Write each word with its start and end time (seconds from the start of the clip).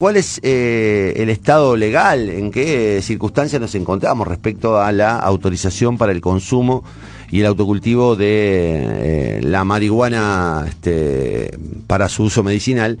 ¿Cuál 0.00 0.16
es 0.16 0.38
eh, 0.44 1.14
el 1.16 1.28
estado 1.28 1.74
legal? 1.74 2.28
¿En 2.28 2.52
qué 2.52 3.00
circunstancias 3.02 3.60
nos 3.60 3.74
encontramos 3.74 4.28
respecto 4.28 4.80
a 4.80 4.92
la 4.92 5.18
autorización 5.18 5.98
para 5.98 6.12
el 6.12 6.20
consumo 6.20 6.84
y 7.32 7.40
el 7.40 7.46
autocultivo 7.46 8.14
de 8.14 8.28
eh, 8.28 9.40
la 9.42 9.64
marihuana 9.64 10.66
este, 10.68 11.50
para 11.88 12.08
su 12.08 12.22
uso 12.22 12.44
medicinal? 12.44 13.00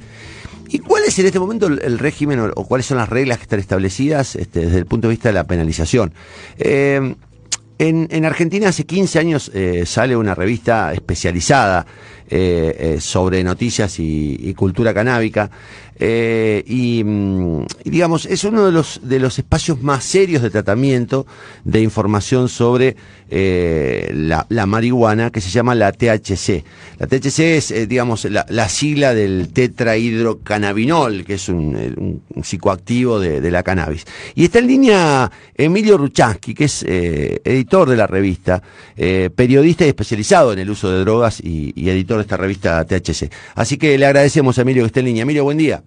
¿Y 0.70 0.80
cuál 0.80 1.04
es 1.04 1.16
en 1.20 1.26
este 1.26 1.38
momento 1.38 1.68
el, 1.68 2.00
régimen 2.00 2.40
o, 2.40 2.64
cuáles 2.64 2.86
son 2.86 2.98
las 2.98 3.08
reglas 3.08 3.38
que 3.38 3.44
están 3.44 3.60
establecidas 3.60 4.34
este, 4.34 4.62
desde 4.62 4.78
el 4.78 4.86
punto 4.86 5.06
de 5.06 5.12
vista 5.12 5.28
de 5.28 5.34
la 5.34 5.44
penalización? 5.44 6.12
Eh, 6.58 7.14
en, 7.78 8.24
Argentina 8.24 8.70
hace 8.70 8.82
15 8.82 9.18
años 9.20 9.52
sale 9.84 10.16
una 10.16 10.34
revista 10.34 10.92
especializada 10.92 11.86
sobre 12.98 13.44
noticias 13.44 14.00
y 14.00 14.52
cultura 14.54 14.92
canábica 14.92 15.48
eh, 15.98 16.64
mm, 17.04 17.62
y, 17.84 17.90
digamos, 17.90 18.26
es 18.26 18.44
uno 18.44 18.64
de 18.66 18.72
los, 18.72 19.00
de 19.02 19.18
los 19.18 19.38
espacios 19.38 19.82
más 19.82 20.04
serios 20.04 20.42
de 20.42 20.50
tratamiento 20.50 21.26
de 21.64 21.80
información 21.80 22.48
sobre 22.48 22.96
eh, 23.30 24.10
la, 24.14 24.66
marihuana 24.66 25.30
que 25.30 25.40
se 25.40 25.50
llama 25.50 25.74
la 25.74 25.92
THC. 25.92 26.64
La 26.98 27.06
THC 27.06 27.38
es, 27.56 27.70
eh, 27.70 27.86
digamos, 27.86 28.26
la, 28.26 28.68
sigla 28.68 29.14
del 29.14 29.52
tetrahidrocannabinol, 29.52 31.24
que 31.24 31.34
es 31.34 31.48
un, 31.48 32.22
psicoactivo 32.42 33.18
de, 33.18 33.50
la 33.50 33.62
cannabis. 33.62 34.04
Y 34.34 34.44
está 34.44 34.58
en 34.58 34.66
línea 34.66 35.30
Emilio 35.54 35.98
Ruchansky, 35.98 36.54
que 36.54 36.64
es 36.64 36.82
editor 36.84 37.88
de 37.88 37.96
la 37.96 38.06
revista, 38.06 38.62
periodista 39.34 39.86
y 39.86 39.88
especializado 39.88 40.52
en 40.52 40.58
el 40.58 40.70
uso 40.70 40.90
de 40.90 41.00
drogas 41.00 41.40
y, 41.40 41.72
y 41.74 41.88
editor 41.88 42.18
de 42.18 42.22
esta 42.22 42.36
revista 42.36 42.84
THC. 42.84 43.30
Así 43.54 43.78
que 43.78 43.96
le 43.96 44.06
agradecemos 44.06 44.58
a 44.58 44.62
Emilio 44.62 44.82
que 44.82 44.88
esté 44.88 45.00
en 45.00 45.06
línea. 45.06 45.22
Emilio, 45.22 45.44
buen 45.44 45.58
día. 45.58 45.82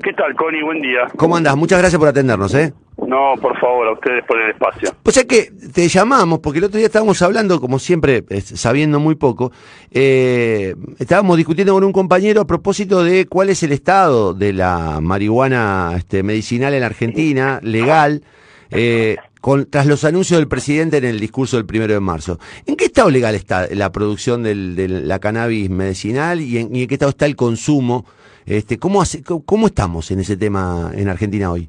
¿Qué 0.00 0.12
tal, 0.14 0.34
Connie? 0.34 0.62
Buen 0.62 0.80
día. 0.80 1.00
¿Cómo 1.16 1.36
andas? 1.36 1.56
Muchas 1.56 1.78
gracias 1.78 1.98
por 1.98 2.08
atendernos, 2.08 2.54
¿eh? 2.54 2.72
No, 3.06 3.34
por 3.40 3.58
favor, 3.58 3.88
a 3.88 3.92
ustedes 3.92 4.24
por 4.24 4.40
el 4.40 4.50
espacio. 4.50 4.90
Pues 5.02 5.16
es 5.16 5.24
que 5.24 5.50
te 5.72 5.88
llamamos, 5.88 6.38
porque 6.38 6.60
el 6.60 6.64
otro 6.64 6.78
día 6.78 6.86
estábamos 6.86 7.20
hablando, 7.20 7.60
como 7.60 7.78
siempre, 7.78 8.24
sabiendo 8.40 9.00
muy 9.00 9.16
poco, 9.16 9.52
eh, 9.90 10.74
estábamos 10.98 11.36
discutiendo 11.36 11.74
con 11.74 11.84
un 11.84 11.92
compañero 11.92 12.40
a 12.40 12.46
propósito 12.46 13.02
de 13.02 13.26
cuál 13.26 13.50
es 13.50 13.62
el 13.62 13.72
estado 13.72 14.34
de 14.34 14.52
la 14.52 15.00
marihuana 15.00 15.94
este, 15.96 16.22
medicinal 16.22 16.72
en 16.74 16.84
Argentina, 16.84 17.60
legal, 17.62 18.22
eh, 18.70 19.16
con, 19.42 19.68
tras 19.68 19.86
los 19.86 20.04
anuncios 20.04 20.38
del 20.40 20.48
presidente 20.48 20.96
en 20.98 21.04
el 21.04 21.20
discurso 21.20 21.56
del 21.58 21.66
primero 21.66 21.92
de 21.92 22.00
marzo. 22.00 22.38
¿En 22.64 22.76
qué 22.76 22.86
estado 22.86 23.10
legal 23.10 23.34
está 23.34 23.66
la 23.72 23.90
producción 23.92 24.42
de 24.42 24.54
la 24.88 25.18
cannabis 25.18 25.68
medicinal 25.68 26.40
y 26.40 26.58
en, 26.58 26.70
qué 26.88 26.94
estado 26.94 27.10
está 27.10 27.26
el 27.26 27.36
consumo? 27.36 28.06
Este, 28.46 28.78
¿cómo, 28.78 29.02
¿Cómo 29.44 29.66
estamos 29.66 30.10
en 30.12 30.20
ese 30.20 30.36
tema 30.36 30.90
en 30.94 31.08
Argentina 31.08 31.50
hoy? 31.50 31.68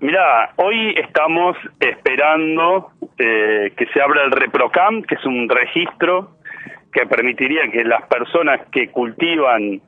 Mira, 0.00 0.52
hoy 0.56 0.94
estamos 0.96 1.56
esperando 1.78 2.90
eh, 3.18 3.72
que 3.76 3.86
se 3.86 4.00
abra 4.00 4.24
el 4.24 4.30
ReproCam, 4.30 5.02
que 5.02 5.14
es 5.14 5.24
un 5.24 5.48
registro 5.48 6.36
que 6.92 7.06
permitiría 7.06 7.70
que 7.70 7.84
las 7.84 8.02
personas 8.08 8.60
que 8.72 8.88
cultivan, 8.90 9.80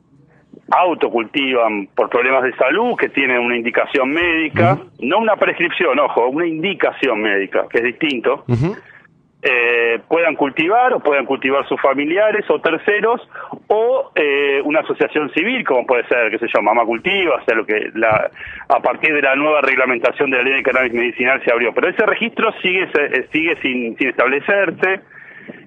autocultivan 0.71 1.87
por 1.95 2.09
problemas 2.09 2.43
de 2.43 2.55
salud, 2.55 2.95
que 2.97 3.09
tienen 3.09 3.39
una 3.39 3.55
indicación 3.55 4.11
médica, 4.11 4.79
no 4.99 5.19
una 5.19 5.35
prescripción, 5.35 5.99
ojo, 5.99 6.27
una 6.27 6.45
indicación 6.45 7.21
médica, 7.21 7.65
que 7.69 7.79
es 7.79 7.83
distinto, 7.83 8.45
eh, 9.45 9.99
puedan 10.07 10.35
cultivar 10.35 10.93
o 10.93 10.99
puedan 11.01 11.25
cultivar 11.25 11.67
sus 11.67 11.79
familiares 11.81 12.45
o 12.49 12.61
terceros 12.61 13.21
o 13.67 14.09
eh, 14.15 14.61
una 14.63 14.79
asociación 14.79 15.29
civil 15.33 15.65
como 15.65 15.85
puede 15.85 16.07
ser 16.07 16.31
qué 16.31 16.39
sé 16.39 16.45
yo 16.47 16.61
Mamá 16.61 16.85
Cultiva 16.85 17.43
sea 17.43 17.57
lo 17.57 17.65
que 17.65 17.91
la, 17.93 18.31
a 18.69 18.79
partir 18.79 19.13
de 19.13 19.21
la 19.21 19.35
nueva 19.35 19.59
reglamentación 19.59 20.31
de 20.31 20.37
la 20.37 20.43
ley 20.43 20.53
de 20.53 20.63
cannabis 20.63 20.93
medicinal 20.93 21.43
se 21.43 21.51
abrió. 21.51 21.73
Pero 21.73 21.89
ese 21.89 22.05
registro 22.05 22.53
sigue 22.61 22.83
eh, 22.83 23.27
sigue 23.33 23.57
sin, 23.61 23.97
sin 23.97 24.07
establecerse 24.07 25.01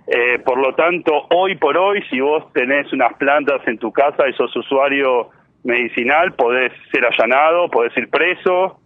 eh, 0.07 0.39
por 0.45 0.59
lo 0.59 0.75
tanto 0.75 1.27
hoy 1.31 1.57
por 1.57 1.77
hoy 1.77 2.03
si 2.11 2.21
vos 2.21 2.53
tenés 2.53 2.93
unas 2.93 3.15
plantas 3.15 3.67
en 3.67 3.79
tu 3.79 3.93
casa 3.93 4.29
y 4.29 4.33
sos 4.35 4.55
usuario 4.55 5.31
medicinal 5.65 6.33
podés 6.35 6.73
ser 6.93 7.05
allanado 7.05 7.69
podés 7.69 7.97
ir 7.97 8.09
preso. 8.09 8.79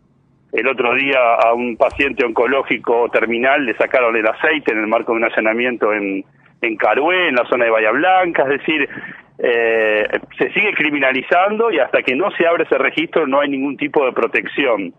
El 0.52 0.66
otro 0.66 0.94
día 0.94 1.34
a 1.44 1.52
un 1.52 1.76
paciente 1.76 2.24
oncológico 2.24 3.08
terminal 3.10 3.64
le 3.64 3.76
sacaron 3.76 4.16
el 4.16 4.26
aceite 4.26 4.72
en 4.72 4.80
el 4.80 4.88
marco 4.88 5.12
de 5.12 5.18
un 5.18 5.24
allanamiento 5.24 5.92
en, 5.92 6.24
en 6.60 6.76
Carué, 6.76 7.28
en 7.28 7.36
la 7.36 7.44
zona 7.44 7.66
de 7.66 7.70
Bahía 7.70 7.92
Blanca, 7.92 8.42
es 8.42 8.58
decir, 8.58 8.88
eh, 9.38 10.08
se 10.36 10.52
sigue 10.52 10.74
criminalizando 10.74 11.70
y 11.70 11.78
hasta 11.78 12.02
que 12.02 12.14
no 12.14 12.30
se 12.32 12.46
abre 12.46 12.64
ese 12.64 12.78
registro 12.78 13.26
no 13.26 13.40
hay 13.40 13.48
ningún 13.48 13.76
tipo 13.76 14.04
de 14.04 14.12
protección, 14.12 14.92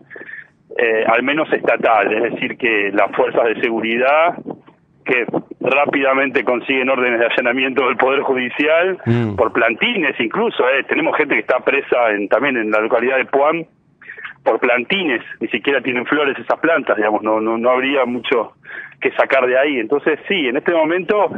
eh, 0.78 1.04
al 1.06 1.22
menos 1.22 1.52
estatal, 1.52 2.12
es 2.12 2.32
decir, 2.32 2.56
que 2.56 2.90
las 2.92 3.14
fuerzas 3.14 3.44
de 3.44 3.60
seguridad 3.60 4.36
que 5.04 5.26
rápidamente 5.60 6.44
consiguen 6.44 6.88
órdenes 6.88 7.20
de 7.20 7.26
allanamiento 7.26 7.86
del 7.86 7.96
Poder 7.96 8.20
Judicial 8.22 8.98
mm. 9.04 9.36
por 9.36 9.52
plantines 9.52 10.18
incluso, 10.18 10.68
eh, 10.68 10.84
tenemos 10.84 11.16
gente 11.16 11.34
que 11.34 11.40
está 11.40 11.60
presa 11.60 12.10
en, 12.10 12.28
también 12.28 12.56
en 12.56 12.70
la 12.70 12.80
localidad 12.80 13.16
de 13.16 13.24
Puan 13.26 13.66
por 14.42 14.58
plantines, 14.58 15.22
ni 15.40 15.48
siquiera 15.48 15.80
tienen 15.80 16.04
flores 16.06 16.36
esas 16.38 16.58
plantas, 16.58 16.96
digamos, 16.96 17.22
no, 17.22 17.40
no, 17.40 17.56
no 17.56 17.70
habría 17.70 18.04
mucho 18.04 18.54
que 19.00 19.12
sacar 19.12 19.46
de 19.46 19.58
ahí. 19.58 19.78
Entonces, 19.78 20.18
sí, 20.28 20.48
en 20.48 20.56
este 20.56 20.72
momento 20.72 21.30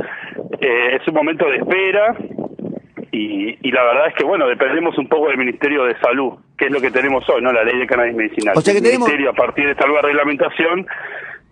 eh, 0.60 0.98
es 1.00 1.06
un 1.08 1.14
momento 1.14 1.48
de 1.48 1.56
espera 1.56 2.16
y, 3.12 3.58
y, 3.62 3.70
la 3.70 3.84
verdad 3.84 4.08
es 4.08 4.14
que, 4.14 4.24
bueno, 4.24 4.48
dependemos 4.48 4.96
un 4.98 5.06
poco 5.06 5.28
del 5.28 5.38
Ministerio 5.38 5.84
de 5.84 5.96
Salud, 6.00 6.32
que 6.58 6.66
es 6.66 6.72
lo 6.72 6.80
que 6.80 6.90
tenemos 6.90 7.28
hoy, 7.28 7.42
¿no? 7.42 7.52
La 7.52 7.62
ley 7.62 7.78
de 7.78 7.86
cannabis 7.86 8.14
medicinal. 8.14 8.54
O 8.56 8.60
sea 8.60 8.72
que 8.72 8.80
el 8.80 8.98
Ministerio, 8.98 9.30
a 9.30 9.34
partir 9.34 9.66
de 9.66 9.72
esta 9.72 9.86
nueva 9.86 10.02
reglamentación, 10.02 10.86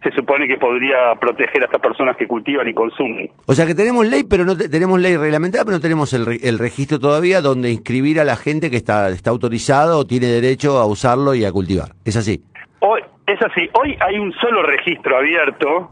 se 0.03 0.11
supone 0.13 0.49
que 0.49 0.59
podría 0.59 1.15
proteger 1.21 1.63
a 1.63 1.67
estas 1.67 1.81
personas 1.81 2.17
que 2.17 2.27
cultivan 2.27 2.69
y 2.69 2.75
consumen. 2.75 3.31
O 3.47 3.53
sea 3.53 3.67
que 3.67 3.75
tenemos 3.75 4.07
ley, 4.07 4.25
pero 4.29 4.45
no 4.45 4.57
tenemos 4.57 5.01
ley 5.01 5.17
reglamentada, 5.17 5.65
pero 5.65 5.77
no 5.77 5.81
tenemos 5.81 6.13
el, 6.13 6.41
el, 6.43 6.59
registro 6.59 6.99
todavía 6.99 7.41
donde 7.41 7.71
inscribir 7.71 8.19
a 8.19 8.25
la 8.25 8.37
gente 8.37 8.71
que 8.71 8.77
está, 8.77 9.09
está 9.11 9.31
autorizado 9.31 9.99
o 9.99 10.07
tiene 10.07 10.27
derecho 10.27 10.79
a 10.79 10.87
usarlo 10.87 11.35
y 11.35 11.45
a 11.45 11.53
cultivar. 11.53 11.91
¿Es 12.05 12.17
así? 12.17 12.43
Hoy, 12.81 13.01
es 13.27 13.41
así. 13.43 13.69
Hoy 13.75 13.97
hay 14.01 14.19
un 14.19 14.33
solo 14.35 14.63
registro 14.63 15.17
abierto 15.17 15.91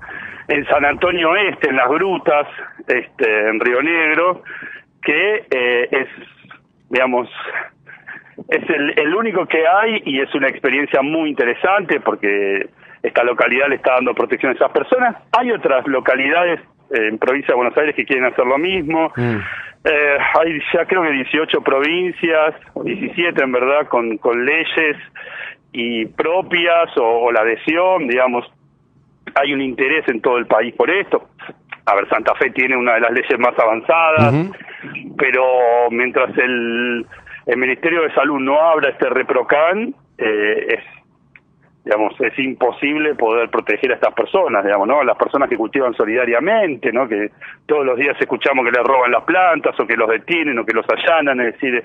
en 0.48 0.66
San 0.66 0.84
Antonio 0.84 1.36
Este, 1.36 1.68
en 1.68 1.76
las 1.76 1.88
grutas, 1.88 2.48
este, 2.88 3.48
en 3.48 3.60
Río 3.60 3.80
Negro, 3.80 4.42
que 5.02 5.46
eh, 5.50 5.88
es, 5.90 6.08
digamos, 6.88 7.28
es 8.48 8.68
el, 8.68 8.98
el 8.98 9.14
único 9.14 9.46
que 9.46 9.64
hay 9.68 10.02
y 10.04 10.20
es 10.20 10.34
una 10.34 10.48
experiencia 10.48 11.00
muy 11.02 11.30
interesante 11.30 12.00
porque 12.00 12.68
esta 13.02 13.24
localidad 13.24 13.68
le 13.68 13.76
está 13.76 13.94
dando 13.94 14.14
protección 14.14 14.52
a 14.52 14.54
esas 14.54 14.70
personas. 14.72 15.16
Hay 15.38 15.50
otras 15.52 15.86
localidades 15.86 16.60
eh, 16.90 17.08
en 17.08 17.18
provincia 17.18 17.52
de 17.52 17.56
Buenos 17.56 17.76
Aires 17.76 17.94
que 17.94 18.04
quieren 18.04 18.26
hacer 18.26 18.44
lo 18.44 18.58
mismo. 18.58 19.12
Mm. 19.16 19.36
Eh, 19.82 20.18
hay 20.38 20.60
ya 20.74 20.84
creo 20.84 21.02
que 21.02 21.10
18 21.10 21.62
provincias, 21.62 22.54
17 22.84 23.42
en 23.42 23.52
verdad, 23.52 23.88
con, 23.88 24.18
con 24.18 24.44
leyes 24.44 24.96
y 25.72 26.04
propias 26.06 26.90
o, 26.96 27.32
la 27.32 27.40
adhesión, 27.40 28.06
digamos. 28.06 28.44
Hay 29.34 29.54
un 29.54 29.62
interés 29.62 30.06
en 30.08 30.20
todo 30.20 30.38
el 30.38 30.46
país 30.46 30.74
por 30.74 30.90
esto. 30.90 31.28
A 31.86 31.94
ver, 31.94 32.08
Santa 32.08 32.34
Fe 32.34 32.50
tiene 32.50 32.76
una 32.76 32.94
de 32.94 33.00
las 33.00 33.12
leyes 33.12 33.38
más 33.38 33.58
avanzadas, 33.58 34.34
pero 35.16 35.90
mientras 35.90 36.36
el, 36.36 37.06
el 37.46 37.56
Ministerio 37.56 38.02
de 38.02 38.12
Salud 38.12 38.40
no 38.40 38.60
abra 38.60 38.90
este 38.90 39.08
ReproCan, 39.08 39.94
eh, 40.18 40.66
es 40.68 40.99
digamos, 41.84 42.14
es 42.20 42.38
imposible 42.38 43.14
poder 43.14 43.48
proteger 43.48 43.92
a 43.92 43.94
estas 43.94 44.12
personas, 44.12 44.64
digamos, 44.64 44.86
¿no? 44.86 45.02
Las 45.02 45.16
personas 45.16 45.48
que 45.48 45.56
cultivan 45.56 45.94
solidariamente, 45.94 46.92
¿no? 46.92 47.08
Que 47.08 47.30
todos 47.66 47.86
los 47.86 47.98
días 47.98 48.16
escuchamos 48.20 48.66
que 48.66 48.72
les 48.72 48.84
roban 48.84 49.10
las 49.10 49.24
plantas 49.24 49.78
o 49.80 49.86
que 49.86 49.96
los 49.96 50.08
detienen 50.08 50.58
o 50.58 50.66
que 50.66 50.74
los 50.74 50.84
allanan, 50.88 51.40
es 51.40 51.54
decir, 51.54 51.82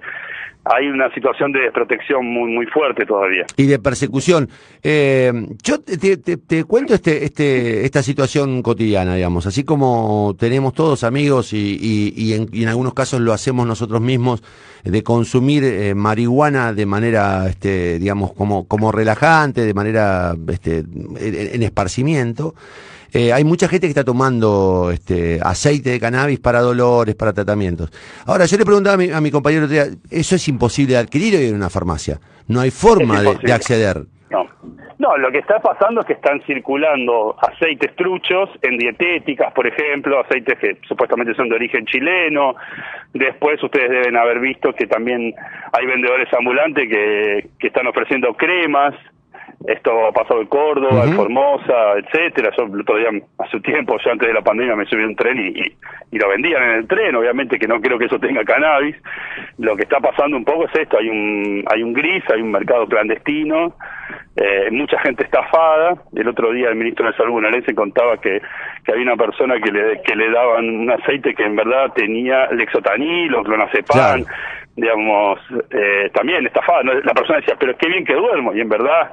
hay 0.65 0.87
una 0.87 1.13
situación 1.13 1.51
de 1.51 1.61
desprotección 1.61 2.25
muy 2.25 2.51
muy 2.51 2.65
fuerte 2.65 3.05
todavía. 3.05 3.45
Y 3.55 3.67
de 3.67 3.79
persecución. 3.79 4.49
Eh, 4.83 5.31
yo 5.63 5.79
te, 5.81 6.63
cuento 6.63 6.95
este, 6.95 7.23
este, 7.23 7.85
esta 7.85 8.01
situación 8.01 8.63
cotidiana, 8.63 9.15
digamos, 9.15 9.45
así 9.45 9.63
como 9.63 10.35
tenemos 10.37 10.73
todos 10.73 11.03
amigos 11.03 11.53
y, 11.53 11.77
y, 12.15 12.33
en, 12.33 12.49
y 12.51 12.63
en, 12.63 12.69
algunos 12.69 12.93
casos 12.93 13.21
lo 13.21 13.31
hacemos 13.31 13.67
nosotros 13.67 14.01
mismos, 14.01 14.43
de 14.83 15.03
consumir 15.03 15.63
eh, 15.63 15.95
marihuana 15.95 16.73
de 16.73 16.85
manera, 16.85 17.47
este, 17.47 17.99
digamos, 17.99 18.33
como, 18.33 18.67
como 18.67 18.91
relajante, 18.91 19.61
de 19.61 19.73
manera 19.73 19.84
este, 19.89 20.83
en 21.55 21.63
esparcimiento. 21.63 22.55
Eh, 23.15 23.31
hay 23.31 23.45
mucha 23.45 23.69
gente 23.69 23.87
que 23.87 23.91
está 23.91 24.03
tomando 24.03 24.91
este, 24.91 25.39
aceite 25.41 25.91
de 25.91 25.99
cannabis 26.01 26.37
para 26.37 26.59
dolores, 26.59 27.15
para 27.15 27.31
tratamientos. 27.31 27.89
Ahora, 28.25 28.45
yo 28.45 28.57
le 28.57 28.65
preguntaba 28.65 29.01
a 29.01 29.21
mi, 29.21 29.31
compañero, 29.31 29.67
eso 30.11 30.35
es 30.35 30.47
imposible 30.49 30.95
de 30.95 30.99
adquirir 30.99 31.33
hoy 31.37 31.45
en 31.47 31.55
una 31.55 31.69
farmacia. 31.69 32.19
No 32.49 32.59
hay 32.59 32.71
forma 32.71 33.21
de, 33.21 33.53
acceder. 33.53 34.01
No. 34.29 34.45
No, 34.97 35.17
lo 35.17 35.31
que 35.31 35.39
está 35.39 35.59
pasando 35.59 36.01
es 36.01 36.07
que 36.07 36.13
están 36.13 36.41
circulando 36.41 37.37
aceites 37.41 37.95
truchos 37.95 38.49
en 38.61 38.77
dietéticas, 38.77 39.53
por 39.53 39.67
ejemplo, 39.67 40.19
aceites 40.19 40.57
que 40.57 40.77
supuestamente 40.87 41.33
son 41.35 41.47
de 41.47 41.55
origen 41.55 41.85
chileno. 41.85 42.55
Después 43.13 43.61
ustedes 43.61 43.89
deben 43.89 44.17
haber 44.17 44.39
visto 44.39 44.73
que 44.73 44.87
también 44.87 45.33
hay 45.71 45.85
vendedores 45.85 46.33
ambulantes 46.33 46.89
que, 46.89 47.49
que 47.59 47.67
están 47.67 47.87
ofreciendo 47.87 48.33
cremas 48.33 48.93
esto 49.67 50.07
ha 50.07 50.11
pasado 50.11 50.41
en 50.41 50.47
Córdoba, 50.47 51.05
en 51.05 51.13
Formosa, 51.13 51.93
etcétera. 51.97 52.51
Yo 52.55 52.65
el 52.65 52.81
otro 52.81 52.97
día, 52.97 53.09
hace 53.39 53.59
tiempo, 53.61 53.97
yo 54.03 54.11
antes 54.11 54.27
de 54.27 54.33
la 54.33 54.41
pandemia 54.41 54.75
me 54.75 54.85
subí 54.85 55.03
a 55.03 55.07
un 55.07 55.15
tren 55.15 55.37
y, 55.39 55.59
y, 56.11 56.17
lo 56.19 56.29
vendían 56.29 56.63
en 56.63 56.71
el 56.71 56.87
tren, 56.87 57.15
obviamente 57.15 57.57
que 57.57 57.67
no 57.67 57.81
creo 57.81 57.97
que 57.97 58.05
eso 58.05 58.19
tenga 58.19 58.43
cannabis. 58.43 58.95
Lo 59.57 59.75
que 59.75 59.83
está 59.83 59.99
pasando 59.99 60.37
un 60.37 60.45
poco 60.45 60.65
es 60.65 60.79
esto, 60.79 60.97
hay 60.97 61.09
un, 61.09 61.63
hay 61.73 61.81
un 61.81 61.93
gris, 61.93 62.23
hay 62.31 62.41
un 62.41 62.51
mercado 62.51 62.87
clandestino, 62.87 63.73
eh, 64.35 64.69
mucha 64.71 64.99
gente 64.99 65.23
estafada. 65.23 65.95
El 66.15 66.27
otro 66.27 66.51
día 66.51 66.69
el 66.69 66.75
ministro 66.75 67.07
de 67.07 67.13
Salud 67.17 67.33
bonaerense 67.33 67.73
contaba 67.73 68.17
que, 68.17 68.41
que 68.83 68.91
había 68.91 69.03
una 69.03 69.17
persona 69.17 69.59
que 69.59 69.71
le, 69.71 70.01
que 70.03 70.15
le 70.15 70.29
daban 70.29 70.69
un 70.69 70.91
aceite 70.91 71.33
que 71.33 71.43
en 71.43 71.55
verdad 71.55 71.91
tenía 71.95 72.47
lexotanil 72.51 73.33
o 73.33 73.43
clonazepam 73.43 74.25
digamos, 74.75 75.39
eh, 75.71 76.09
también 76.13 76.45
estafada. 76.45 76.83
La 76.83 77.13
persona 77.13 77.39
decía, 77.39 77.55
pero 77.59 77.77
qué 77.77 77.87
bien 77.87 78.05
que 78.05 78.13
duermo, 78.13 78.53
y 78.53 78.61
en 78.61 78.69
verdad 78.69 79.11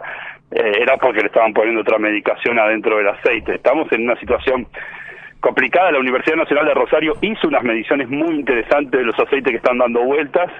eh, 0.54 0.72
era 0.81 0.96
porque 0.96 1.20
le 1.20 1.26
estaban 1.26 1.52
poniendo 1.52 1.81
otra 1.81 1.99
medicación 1.99 2.58
adentro 2.58 2.99
del 2.99 3.08
aceite. 3.08 3.54
Estamos 3.54 3.90
en 3.93 4.02
una 4.02 4.19
situación 4.19 4.66
complicada. 5.40 5.93
La 5.93 5.99
Universidad 5.99 6.37
Nacional 6.37 6.66
de 6.66 6.75
Rosario 6.75 7.14
hizo 7.20 7.49
unas 7.49 7.64
mediciones 7.64 8.08
muy 8.08 8.37
interesantes 8.37 8.99
de 8.99 9.04
los 9.04 9.19
aceites 9.19 9.50
que 9.50 9.56
están 9.56 9.78
dando 9.78 10.02
vueltas, 10.02 10.50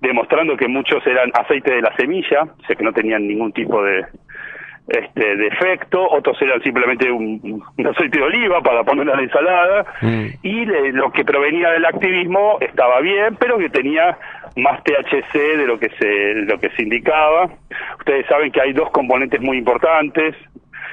demostrando 0.00 0.56
que 0.56 0.68
muchos 0.68 1.06
eran 1.06 1.30
aceite 1.34 1.74
de 1.74 1.82
la 1.82 1.94
semilla, 1.96 2.42
o 2.42 2.66
sea 2.66 2.76
que 2.76 2.84
no 2.84 2.92
tenían 2.92 3.26
ningún 3.26 3.52
tipo 3.52 3.82
de, 3.82 4.04
este, 4.88 5.36
de 5.36 5.48
efecto, 5.48 6.08
otros 6.08 6.40
eran 6.40 6.62
simplemente 6.62 7.10
un, 7.10 7.62
aceite 7.78 8.18
de 8.18 8.24
oliva 8.24 8.60
para 8.60 8.84
poner 8.84 9.08
en 9.08 9.16
la 9.16 9.22
ensalada, 9.22 9.86
mm. 10.00 10.26
y 10.42 10.64
lo 10.92 11.10
que 11.10 11.24
provenía 11.24 11.70
del 11.70 11.84
activismo 11.84 12.58
estaba 12.60 13.00
bien, 13.00 13.36
pero 13.36 13.58
que 13.58 13.68
tenía 13.68 14.16
más 14.56 14.82
THC 14.84 15.34
de 15.34 15.66
lo 15.66 15.78
que 15.78 15.90
se, 15.90 16.06
de 16.06 16.42
lo 16.42 16.58
que 16.58 16.70
se 16.70 16.82
indicaba. 16.82 17.50
Ustedes 17.98 18.26
saben 18.26 18.52
que 18.52 18.60
hay 18.60 18.72
dos 18.72 18.90
componentes 18.90 19.40
muy 19.40 19.58
importantes, 19.58 20.36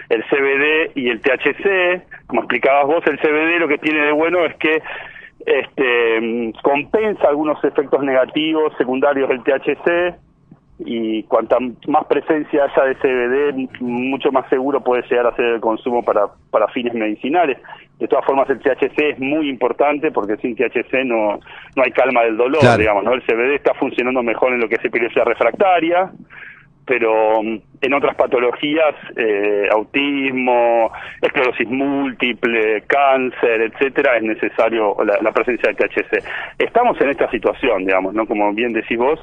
el 0.10 0.24
CBD 0.24 0.92
y 0.96 1.10
el 1.10 1.22
THC. 1.22 2.26
Como 2.28 2.42
explicabas 2.42 2.88
vos, 2.88 3.06
el 3.06 3.20
CBD 3.20 3.60
lo 3.60 3.68
que 3.68 3.78
tiene 3.78 4.06
de 4.06 4.12
bueno 4.12 4.44
es 4.46 4.56
que 4.56 4.82
este, 5.46 6.54
compensa 6.62 7.28
algunos 7.28 7.64
efectos 7.64 8.02
negativos 8.04 8.74
secundarios 8.78 9.30
del 9.30 9.44
THC 9.44 10.16
y 10.80 11.24
cuanta 11.24 11.58
más 11.88 12.06
presencia 12.06 12.66
haya 12.66 12.84
de 12.86 12.96
CBD, 12.96 13.82
mucho 13.82 14.32
más 14.32 14.50
seguro 14.50 14.84
puede 14.84 15.04
llegar 15.04 15.28
a 15.28 15.36
ser 15.36 15.46
el 15.46 15.62
consumo 15.62 16.04
para, 16.04 16.28
para 16.50 16.68
fines 16.70 16.94
medicinales. 16.94 17.58
De 18.00 18.08
todas 18.08 18.26
formas, 18.26 18.50
el 18.50 18.60
THC 18.60 19.00
es 19.00 19.20
muy 19.20 19.50
importante 19.50 20.12
porque 20.12 20.36
sin 20.38 20.56
THC 20.56 21.06
no, 21.06 21.40
no 21.76 21.84
hay 21.84 21.92
calma 21.92 22.24
del 22.24 22.38
dolor, 22.38 22.62
digamos, 22.78 23.04
¿no? 23.04 23.14
El 23.14 23.22
CBD 23.22 23.56
está 23.56 23.74
funcionando 23.76 24.24
mejor 24.24 24.54
en 24.54 24.62
lo 24.62 24.68
que 24.68 24.76
es 24.76 24.86
epilepsia 24.86 25.24
refractaria, 25.24 26.12
pero 26.86 27.40
en 27.40 27.94
otras 27.94 28.16
patologías, 28.16 28.96
eh, 29.16 29.70
autismo, 29.72 30.92
esclerosis 31.22 31.70
múltiple, 31.70 32.82
cáncer, 32.88 33.62
etcétera, 33.62 34.18
es 34.18 34.24
necesario 34.24 34.98
la, 35.06 35.20
la 35.22 35.32
presencia 35.32 35.72
del 35.72 35.78
THC. 35.78 36.24
Estamos 36.58 37.00
en 37.00 37.10
esta 37.10 37.30
situación, 37.30 37.86
digamos, 37.86 38.14
¿no? 38.14 38.26
Como 38.26 38.52
bien 38.54 38.74
decís 38.74 38.98
vos, 38.98 39.20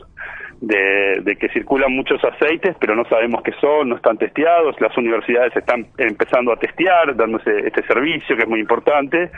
de, 0.60 1.36
que 1.38 1.48
circulan 1.48 1.92
muchos 1.92 2.22
aceites, 2.22 2.76
pero 2.78 2.94
no 2.94 3.04
sabemos 3.06 3.42
qué 3.42 3.52
son, 3.60 3.88
no 3.88 3.96
están 3.96 4.18
testeados, 4.18 4.78
las 4.80 4.96
universidades 4.96 5.56
están 5.56 5.86
empezando 5.96 6.52
a 6.52 6.56
testear, 6.56 7.16
dándose 7.16 7.50
este 7.66 7.82
servicio 7.86 8.36
que 8.36 8.42
es 8.42 8.48
muy 8.48 8.60
importante, 8.60 9.30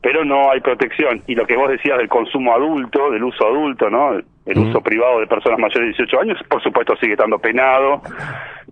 pero 0.00 0.24
no 0.24 0.50
hay 0.50 0.60
protección. 0.60 1.22
Y 1.26 1.34
lo 1.34 1.46
que 1.46 1.56
vos 1.56 1.70
decías 1.70 1.98
del 1.98 2.08
consumo 2.08 2.54
adulto, 2.54 3.10
del 3.10 3.24
uso 3.24 3.46
adulto, 3.46 3.90
¿no? 3.90 4.18
El 4.44 4.58
uso 4.58 4.80
privado 4.80 5.20
de 5.20 5.26
personas 5.28 5.58
mayores 5.58 5.96
de 5.96 6.04
18 6.04 6.20
años, 6.20 6.38
por 6.48 6.60
supuesto 6.62 6.96
sigue 6.96 7.12
estando 7.12 7.38
penado 7.38 8.02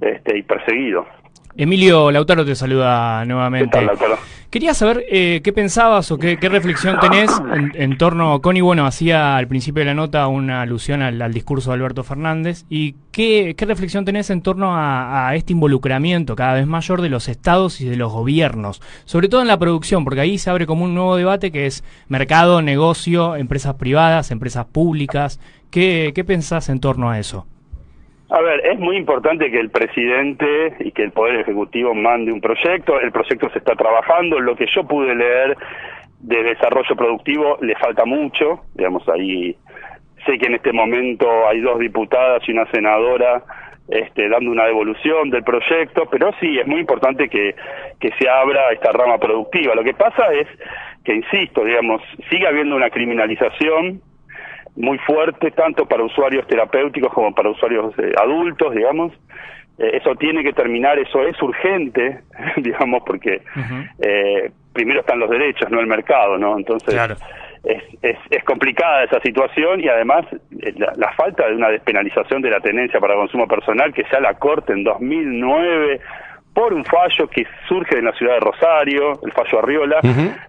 este, 0.01 0.39
y 0.39 0.43
perseguido. 0.43 1.07
Emilio 1.61 2.11
Lautaro 2.11 2.43
te 2.43 2.55
saluda 2.55 3.23
nuevamente. 3.27 3.79
Quería 4.49 4.73
saber 4.73 5.05
eh, 5.11 5.43
qué 5.45 5.53
pensabas 5.53 6.11
o 6.11 6.17
qué, 6.17 6.39
reflexión 6.41 6.99
tenés 6.99 7.31
en, 7.75 7.99
torno, 7.99 8.41
Connie, 8.41 8.63
bueno, 8.63 8.87
hacía 8.87 9.37
al 9.37 9.47
principio 9.47 9.81
de 9.81 9.85
la 9.89 9.95
nota 9.95 10.27
una 10.29 10.63
alusión 10.63 11.03
al, 11.03 11.35
discurso 11.35 11.69
de 11.69 11.75
Alberto 11.75 12.03
Fernández, 12.03 12.65
y 12.71 12.95
qué, 13.13 13.55
reflexión 13.59 14.07
tenés 14.07 14.31
en 14.31 14.41
torno 14.41 14.71
a, 14.75 15.35
este 15.35 15.53
involucramiento 15.53 16.35
cada 16.35 16.55
vez 16.55 16.67
mayor 16.67 17.03
de 17.03 17.11
los 17.11 17.29
estados 17.29 17.83
y 17.83 17.85
de 17.85 17.97
los 17.97 18.11
gobiernos, 18.11 18.81
sobre 19.05 19.29
todo 19.29 19.43
en 19.43 19.49
la 19.49 19.59
producción, 19.59 20.03
porque 20.03 20.23
ahí 20.23 20.39
se 20.39 20.49
abre 20.49 20.65
como 20.65 20.87
un 20.87 20.95
nuevo 20.95 21.17
debate 21.17 21.53
que 21.53 21.67
es 21.67 21.85
mercado, 22.09 22.63
negocio, 22.63 23.37
empresas 23.37 23.75
privadas, 23.75 24.31
empresas 24.31 24.65
públicas. 24.65 25.41
¿Qué, 25.71 26.13
qué 26.15 26.25
pensás 26.25 26.71
en 26.71 26.81
torno 26.81 27.11
a 27.11 27.19
eso? 27.19 27.47
A 28.31 28.41
ver, 28.41 28.65
es 28.65 28.79
muy 28.79 28.97
importante 28.97 29.51
que 29.51 29.59
el 29.59 29.71
presidente 29.71 30.75
y 30.79 30.93
que 30.93 31.03
el 31.03 31.11
Poder 31.11 31.41
Ejecutivo 31.41 31.95
mande 31.95 32.33
un 32.33 32.41
proyecto. 32.41 33.01
El 33.01 33.11
proyecto 33.11 33.51
se 33.51 33.59
está 33.59 33.75
trabajando. 33.75 34.39
Lo 34.39 34.55
que 34.55 34.67
yo 34.73 34.85
pude 34.85 35.17
leer 35.17 35.57
de 36.21 36.43
desarrollo 36.45 36.95
productivo 36.95 37.59
le 37.61 37.75
falta 37.75 38.05
mucho. 38.05 38.61
Digamos, 38.75 39.09
ahí 39.09 39.57
sé 40.25 40.39
que 40.39 40.47
en 40.47 40.55
este 40.55 40.73
momento 40.73 41.27
hay 41.49 41.61
dos 41.61 41.81
diputadas 41.81 42.49
y 42.49 42.53
una 42.53 42.71
senadora 42.71 43.43
este, 43.89 44.29
dando 44.29 44.53
una 44.53 44.67
devolución 44.67 45.31
del 45.31 45.43
proyecto, 45.43 46.07
pero 46.09 46.31
sí 46.39 46.57
es 46.57 46.67
muy 46.69 46.79
importante 46.79 47.29
que, 47.29 47.57
que 47.99 48.11
se 48.17 48.29
abra 48.29 48.71
esta 48.71 48.93
rama 48.93 49.19
productiva. 49.19 49.75
Lo 49.75 49.83
que 49.83 49.95
pasa 49.95 50.33
es 50.33 50.47
que, 51.05 51.17
insisto, 51.17 51.65
digamos, 51.65 52.01
sigue 52.31 52.47
habiendo 52.47 52.77
una 52.77 52.91
criminalización 52.91 54.01
muy 54.77 54.99
fuerte, 54.99 55.51
tanto 55.51 55.87
para 55.87 56.05
usuarios 56.05 56.47
terapéuticos 56.47 57.13
como 57.13 57.35
para 57.35 57.51
usuarios 57.51 57.93
eh, 57.99 58.13
adultos, 58.21 58.75
digamos. 58.75 59.13
Eh, 59.79 59.97
eso 59.97 60.15
tiene 60.17 60.43
que 60.43 60.53
terminar, 60.53 60.99
eso 60.99 61.23
es 61.23 61.41
urgente, 61.43 62.21
digamos, 62.57 63.03
porque 63.05 63.43
eh, 64.01 64.51
primero 64.73 65.01
están 65.01 65.19
los 65.19 65.31
derechos, 65.31 65.71
no 65.71 65.81
el 65.81 65.87
mercado, 65.87 66.39
¿no? 66.39 66.57
Entonces, 66.57 66.95
es, 67.65 67.83
es, 68.01 68.17
es, 68.31 68.45
complicada 68.45 69.05
esa 69.05 69.21
situación 69.21 69.81
y 69.81 69.89
además 69.89 70.25
la, 70.51 70.93
la, 70.97 71.13
falta 71.13 71.47
de 71.47 71.55
una 71.55 71.69
despenalización 71.69 72.41
de 72.41 72.51
la 72.51 72.61
tenencia 72.61 72.99
para 73.01 73.15
consumo 73.15 73.47
personal, 73.47 73.93
que 73.93 74.05
ya 74.11 74.19
la 74.19 74.35
Corte 74.35 74.73
en 74.73 74.83
2009 74.83 76.01
por 76.61 76.75
un 76.75 76.85
fallo 76.85 77.27
que 77.27 77.47
surge 77.67 77.97
de 77.97 78.03
la 78.03 78.13
ciudad 78.13 78.35
de 78.35 78.41
Rosario, 78.41 79.19
el 79.25 79.33
fallo 79.33 79.61
Arriola, 79.61 80.01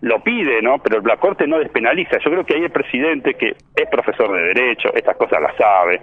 lo 0.01 0.21
pide, 0.21 0.61
¿no? 0.61 0.77
Pero 0.79 0.99
la 1.03 1.15
Corte 1.15 1.47
no 1.47 1.57
despenaliza. 1.57 2.17
Yo 2.17 2.29
creo 2.31 2.45
que 2.45 2.55
ahí 2.55 2.63
el 2.63 2.69
presidente, 2.69 3.35
que 3.35 3.55
es 3.73 3.89
profesor 3.89 4.29
de 4.33 4.43
Derecho, 4.53 4.93
estas 4.93 5.15
cosas 5.15 5.41
las 5.41 5.55
sabe, 5.55 6.01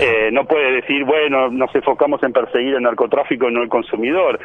eh, 0.00 0.30
no 0.32 0.44
puede 0.44 0.72
decir, 0.72 1.04
bueno, 1.04 1.48
nos 1.50 1.72
enfocamos 1.72 2.20
en 2.24 2.32
perseguir 2.32 2.74
el 2.74 2.82
narcotráfico 2.82 3.48
y 3.48 3.54
no 3.54 3.62
el 3.62 3.68
consumidor 3.68 4.40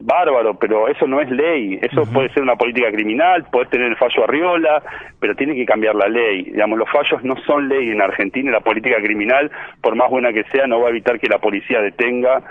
bárbaro, 0.00 0.54
pero 0.58 0.88
eso 0.88 1.06
no 1.06 1.20
es 1.20 1.30
ley, 1.30 1.78
eso 1.82 2.04
puede 2.12 2.30
ser 2.30 2.42
una 2.42 2.56
política 2.56 2.90
criminal, 2.90 3.44
puede 3.50 3.66
tener 3.66 3.88
el 3.88 3.96
fallo 3.96 4.24
Arriola, 4.24 4.82
pero 5.18 5.34
tiene 5.34 5.54
que 5.54 5.66
cambiar 5.66 5.94
la 5.94 6.08
ley. 6.08 6.44
Digamos, 6.44 6.78
los 6.78 6.88
fallos 6.90 7.22
no 7.24 7.36
son 7.44 7.68
ley 7.68 7.90
en 7.90 8.00
Argentina, 8.00 8.50
la 8.52 8.60
política 8.60 8.96
criminal, 9.02 9.50
por 9.80 9.96
más 9.96 10.10
buena 10.10 10.32
que 10.32 10.44
sea, 10.44 10.66
no 10.66 10.80
va 10.80 10.88
a 10.88 10.90
evitar 10.90 11.18
que 11.18 11.28
la 11.28 11.38
policía 11.38 11.80
detenga 11.80 12.42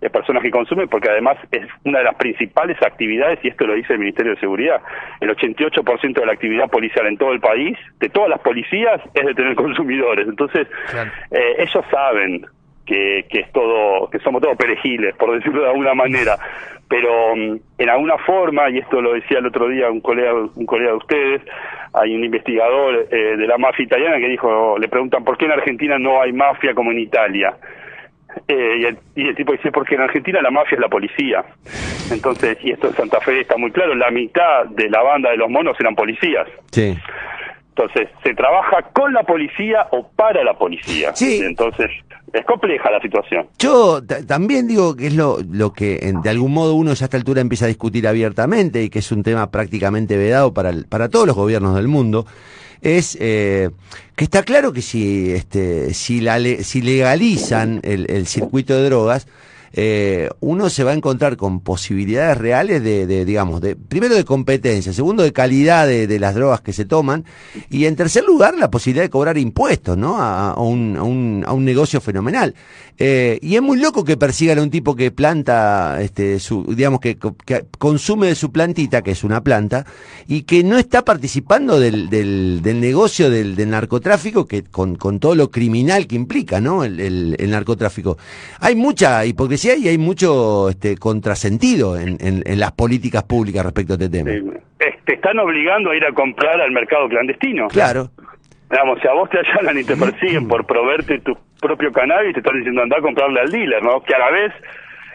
eh, 0.00 0.10
personas 0.10 0.42
que 0.42 0.50
consumen, 0.50 0.88
porque 0.88 1.08
además 1.08 1.38
es 1.52 1.66
una 1.84 1.98
de 1.98 2.04
las 2.04 2.16
principales 2.16 2.76
actividades, 2.82 3.38
y 3.42 3.48
esto 3.48 3.66
lo 3.66 3.74
dice 3.74 3.94
el 3.94 4.00
Ministerio 4.00 4.34
de 4.34 4.40
Seguridad, 4.40 4.80
el 5.20 5.30
88% 5.30 6.12
de 6.12 6.26
la 6.26 6.32
actividad 6.32 6.68
policial 6.68 7.06
en 7.06 7.16
todo 7.16 7.32
el 7.32 7.40
país, 7.40 7.78
de 8.00 8.08
todas 8.08 8.28
las 8.28 8.40
policías, 8.40 9.00
es 9.14 9.24
de 9.24 9.34
tener 9.34 9.54
consumidores. 9.54 10.26
Entonces, 10.28 10.66
eh, 11.30 11.54
ellos 11.58 11.84
saben 11.90 12.46
que, 12.86 13.26
que 13.28 13.40
es 13.40 13.52
todo, 13.52 14.08
que 14.08 14.18
somos 14.20 14.40
todos 14.40 14.56
perejiles, 14.56 15.14
por 15.16 15.34
decirlo 15.34 15.62
de 15.62 15.70
alguna 15.70 15.94
manera, 15.94 16.38
pero 16.88 17.34
mm, 17.36 17.56
en 17.78 17.90
alguna 17.90 18.16
forma, 18.18 18.70
y 18.70 18.78
esto 18.78 19.00
lo 19.00 19.14
decía 19.14 19.38
el 19.38 19.46
otro 19.46 19.68
día 19.68 19.90
un 19.90 20.00
colega, 20.00 20.32
un 20.32 20.66
colega 20.66 20.90
de 20.90 20.96
ustedes, 20.96 21.42
hay 21.92 22.14
un 22.14 22.24
investigador 22.24 23.08
eh, 23.10 23.36
de 23.36 23.46
la 23.46 23.58
mafia 23.58 23.84
italiana 23.84 24.18
que 24.18 24.28
dijo, 24.28 24.78
le 24.78 24.88
preguntan 24.88 25.24
por 25.24 25.36
qué 25.36 25.46
en 25.46 25.52
Argentina 25.52 25.98
no 25.98 26.20
hay 26.22 26.32
mafia 26.32 26.74
como 26.74 26.92
en 26.92 27.00
Italia. 27.00 27.56
Eh, 28.46 28.76
y, 28.80 28.84
el, 28.84 28.98
y, 29.14 29.28
el, 29.28 29.34
tipo 29.34 29.52
dice, 29.52 29.72
porque 29.72 29.94
en 29.94 30.02
Argentina 30.02 30.42
la 30.42 30.50
mafia 30.50 30.76
es 30.76 30.80
la 30.80 30.88
policía. 30.88 31.44
Entonces, 32.12 32.58
y 32.62 32.70
esto 32.70 32.88
en 32.88 32.94
Santa 32.94 33.20
Fe 33.20 33.40
está 33.40 33.56
muy 33.56 33.72
claro, 33.72 33.94
la 33.94 34.10
mitad 34.10 34.66
de 34.66 34.90
la 34.90 35.02
banda 35.02 35.30
de 35.30 35.38
los 35.38 35.50
monos 35.50 35.74
eran 35.80 35.94
policías. 35.94 36.46
Sí. 36.70 36.96
Entonces, 37.70 38.08
se 38.22 38.34
trabaja 38.34 38.82
con 38.92 39.12
la 39.12 39.22
policía 39.22 39.86
o 39.90 40.08
para 40.14 40.44
la 40.44 40.54
policía. 40.54 41.14
Sí. 41.14 41.42
Entonces, 41.44 41.90
es 42.32 42.44
compleja 42.44 42.90
la 42.90 43.00
situación. 43.00 43.46
Yo 43.58 44.02
también 44.26 44.66
digo 44.66 44.96
que 44.96 45.08
es 45.08 45.14
lo, 45.14 45.38
lo 45.50 45.72
que 45.72 46.12
de 46.22 46.30
algún 46.30 46.52
modo 46.52 46.74
uno 46.74 46.92
ya 46.94 47.04
a 47.04 47.06
esta 47.06 47.16
altura 47.16 47.40
empieza 47.40 47.66
a 47.66 47.68
discutir 47.68 48.06
abiertamente 48.06 48.82
y 48.82 48.90
que 48.90 48.98
es 48.98 49.12
un 49.12 49.22
tema 49.22 49.50
prácticamente 49.50 50.16
vedado 50.16 50.52
para, 50.52 50.72
para 50.88 51.08
todos 51.08 51.26
los 51.26 51.36
gobiernos 51.36 51.74
del 51.76 51.88
mundo, 51.88 52.26
es 52.82 53.16
eh, 53.20 53.70
que 54.14 54.24
está 54.24 54.42
claro 54.42 54.72
que 54.72 54.82
si, 54.82 55.32
este, 55.32 55.94
si, 55.94 56.20
la, 56.20 56.38
si 56.38 56.82
legalizan 56.82 57.80
el, 57.82 58.10
el 58.10 58.26
circuito 58.26 58.74
de 58.74 58.84
drogas, 58.84 59.26
eh, 59.78 60.30
uno 60.40 60.70
se 60.70 60.84
va 60.84 60.92
a 60.92 60.94
encontrar 60.94 61.36
con 61.36 61.60
posibilidades 61.60 62.38
reales 62.38 62.82
de, 62.82 63.24
digamos, 63.26 63.60
de 63.60 63.76
primero 63.76 64.14
de 64.14 64.24
competencia, 64.24 64.94
segundo 64.94 65.22
de 65.22 65.34
calidad 65.34 65.86
de, 65.86 66.18
las 66.18 66.34
drogas 66.34 66.62
que 66.62 66.72
se 66.72 66.86
toman 66.86 67.26
y 67.68 67.84
en 67.84 67.94
tercer 67.94 68.24
lugar 68.24 68.56
la 68.56 68.70
posibilidad 68.70 69.04
de 69.04 69.10
cobrar 69.10 69.36
impuestos, 69.36 69.98
¿no? 69.98 70.16
A, 70.18 70.54
un, 70.58 70.96
a, 70.96 71.02
un, 71.02 71.44
a 71.46 71.52
un, 71.52 71.66
negocio 71.66 72.00
fenomenal. 72.00 72.54
Eh, 72.98 73.38
y 73.42 73.56
es 73.56 73.62
muy 73.62 73.78
loco 73.78 74.04
que 74.04 74.16
persigan 74.16 74.58
a 74.58 74.62
un 74.62 74.70
tipo 74.70 74.96
que 74.96 75.10
planta, 75.10 76.00
este, 76.00 76.40
su, 76.40 76.64
digamos, 76.74 77.00
que, 77.00 77.18
consume 77.78 78.28
de 78.28 78.34
su 78.34 78.50
plantita, 78.50 79.02
que 79.02 79.10
es 79.10 79.24
una 79.24 79.42
planta, 79.42 79.84
y 80.26 80.44
que 80.44 80.64
no 80.64 80.78
está 80.78 81.04
participando 81.04 81.78
del, 81.78 82.08
del, 82.08 82.80
negocio 82.80 83.28
del, 83.28 83.68
narcotráfico, 83.68 84.46
que 84.46 84.64
con, 84.64 84.96
con 84.96 85.20
todo 85.20 85.34
lo 85.34 85.50
criminal 85.50 86.06
que 86.06 86.16
implica, 86.16 86.60
¿no? 86.60 86.84
El, 86.84 86.98
el, 87.38 87.50
narcotráfico. 87.50 88.16
Hay 88.60 88.74
mucha 88.74 89.26
hipocresía 89.26 89.65
y 89.74 89.88
hay 89.88 89.98
mucho 89.98 90.68
este, 90.68 90.96
contrasentido 90.96 91.98
en, 91.98 92.18
en, 92.20 92.60
las 92.60 92.72
políticas 92.72 93.24
públicas 93.24 93.64
respecto 93.64 93.94
a 93.94 93.96
este 93.96 94.08
tema. 94.08 94.30
te 94.78 95.14
están 95.14 95.38
obligando 95.38 95.90
a 95.90 95.96
ir 95.96 96.04
a 96.04 96.12
comprar 96.12 96.60
al 96.60 96.70
mercado 96.70 97.08
clandestino. 97.08 97.68
Claro. 97.68 98.10
Digamos, 98.70 99.00
si 99.00 99.08
a 99.08 99.12
vos 99.12 99.30
te 99.30 99.38
allanan 99.38 99.78
y 99.78 99.84
te 99.84 99.96
persiguen 99.96 100.48
por 100.48 100.66
proveerte 100.66 101.20
tu 101.20 101.36
propio 101.60 101.92
cannabis, 101.92 102.34
te 102.34 102.40
están 102.40 102.56
diciendo 102.56 102.82
anda 102.82 102.98
a 102.98 103.00
comprarle 103.00 103.40
al 103.40 103.50
dealer, 103.50 103.82
¿no? 103.82 104.02
Que 104.02 104.14
a 104.14 104.18
la 104.18 104.30
vez 104.30 104.52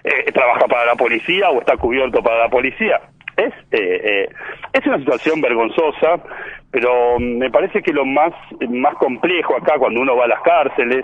eh, 0.03 0.31
trabaja 0.31 0.67
para 0.67 0.86
la 0.86 0.96
policía 0.96 1.50
o 1.50 1.60
está 1.60 1.77
cubierto 1.77 2.24
para 2.24 2.39
la 2.39 2.50
policía. 2.50 3.01
Es, 3.38 3.53
eh, 3.72 4.01
eh, 4.03 4.29
es 4.74 4.86
una 4.86 4.98
situación 5.00 5.41
vergonzosa, 5.41 6.24
pero 6.72 7.20
me 7.20 7.50
parece 7.50 7.81
que 7.81 7.91
lo 7.91 8.05
más, 8.05 8.34
más 8.70 8.96
complejo 8.96 9.55
acá 9.55 9.74
cuando 9.77 10.01
uno 10.01 10.15
va 10.15 10.25
a 10.25 10.29
las 10.29 10.41
cárceles 10.41 11.03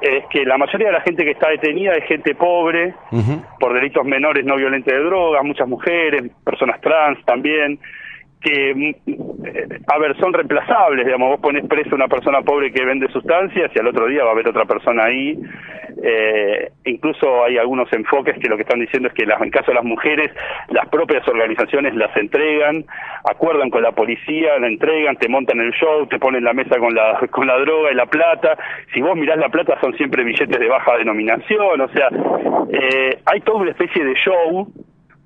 es 0.00 0.24
que 0.26 0.44
la 0.44 0.58
mayoría 0.58 0.88
de 0.88 0.92
la 0.94 1.00
gente 1.00 1.24
que 1.24 1.32
está 1.32 1.48
detenida 1.50 1.92
es 1.92 2.04
gente 2.04 2.34
pobre, 2.34 2.94
por 3.58 3.74
delitos 3.74 4.04
menores 4.04 4.44
no 4.44 4.56
violentos 4.56 4.92
de 4.92 5.00
drogas, 5.00 5.44
muchas 5.44 5.68
mujeres, 5.68 6.30
personas 6.44 6.80
trans 6.80 7.24
también, 7.24 7.78
que, 8.40 8.74
mm, 8.74 9.90
a 9.92 9.98
ver, 9.98 10.16
son 10.18 10.32
reemplazables, 10.32 11.04
digamos, 11.04 11.30
vos 11.30 11.40
pones 11.40 11.66
preso 11.66 11.90
a 11.92 11.96
una 11.96 12.08
persona 12.08 12.42
pobre 12.42 12.72
que 12.72 12.84
vende 12.84 13.08
sustancias 13.08 13.70
y 13.74 13.78
al 13.78 13.88
otro 13.88 14.06
día 14.06 14.22
va 14.22 14.30
a 14.30 14.32
haber 14.32 14.48
otra 14.48 14.64
persona 14.64 15.04
ahí. 15.04 15.38
Eh, 16.02 16.70
incluso 16.84 17.44
hay 17.44 17.56
algunos 17.58 17.90
enfoques 17.92 18.38
que 18.38 18.48
lo 18.48 18.56
que 18.56 18.62
están 18.62 18.80
diciendo 18.80 19.08
es 19.08 19.14
que 19.14 19.24
las, 19.24 19.40
en 19.40 19.50
caso 19.50 19.70
de 19.70 19.76
las 19.76 19.84
mujeres, 19.84 20.30
las 20.68 20.88
propias 20.88 21.26
organizaciones 21.26 21.94
las 21.94 22.14
entregan, 22.16 22.84
acuerdan 23.24 23.70
con 23.70 23.82
la 23.82 23.92
policía, 23.92 24.58
la 24.58 24.66
entregan, 24.66 25.16
te 25.16 25.28
montan 25.28 25.60
el 25.60 25.72
show, 25.72 26.06
te 26.06 26.18
ponen 26.18 26.44
la 26.44 26.52
mesa 26.52 26.78
con 26.78 26.94
la, 26.94 27.18
con 27.30 27.46
la 27.46 27.58
droga 27.58 27.92
y 27.92 27.94
la 27.94 28.06
plata. 28.06 28.58
Si 28.92 29.00
vos 29.00 29.16
mirás 29.16 29.38
la 29.38 29.48
plata 29.48 29.78
son 29.80 29.96
siempre 29.96 30.24
billetes 30.24 30.58
de 30.58 30.68
baja 30.68 30.96
denominación, 30.98 31.80
o 31.80 31.88
sea, 31.88 32.08
eh, 32.70 33.18
hay 33.24 33.40
toda 33.40 33.60
una 33.60 33.70
especie 33.70 34.04
de 34.04 34.14
show 34.14 34.68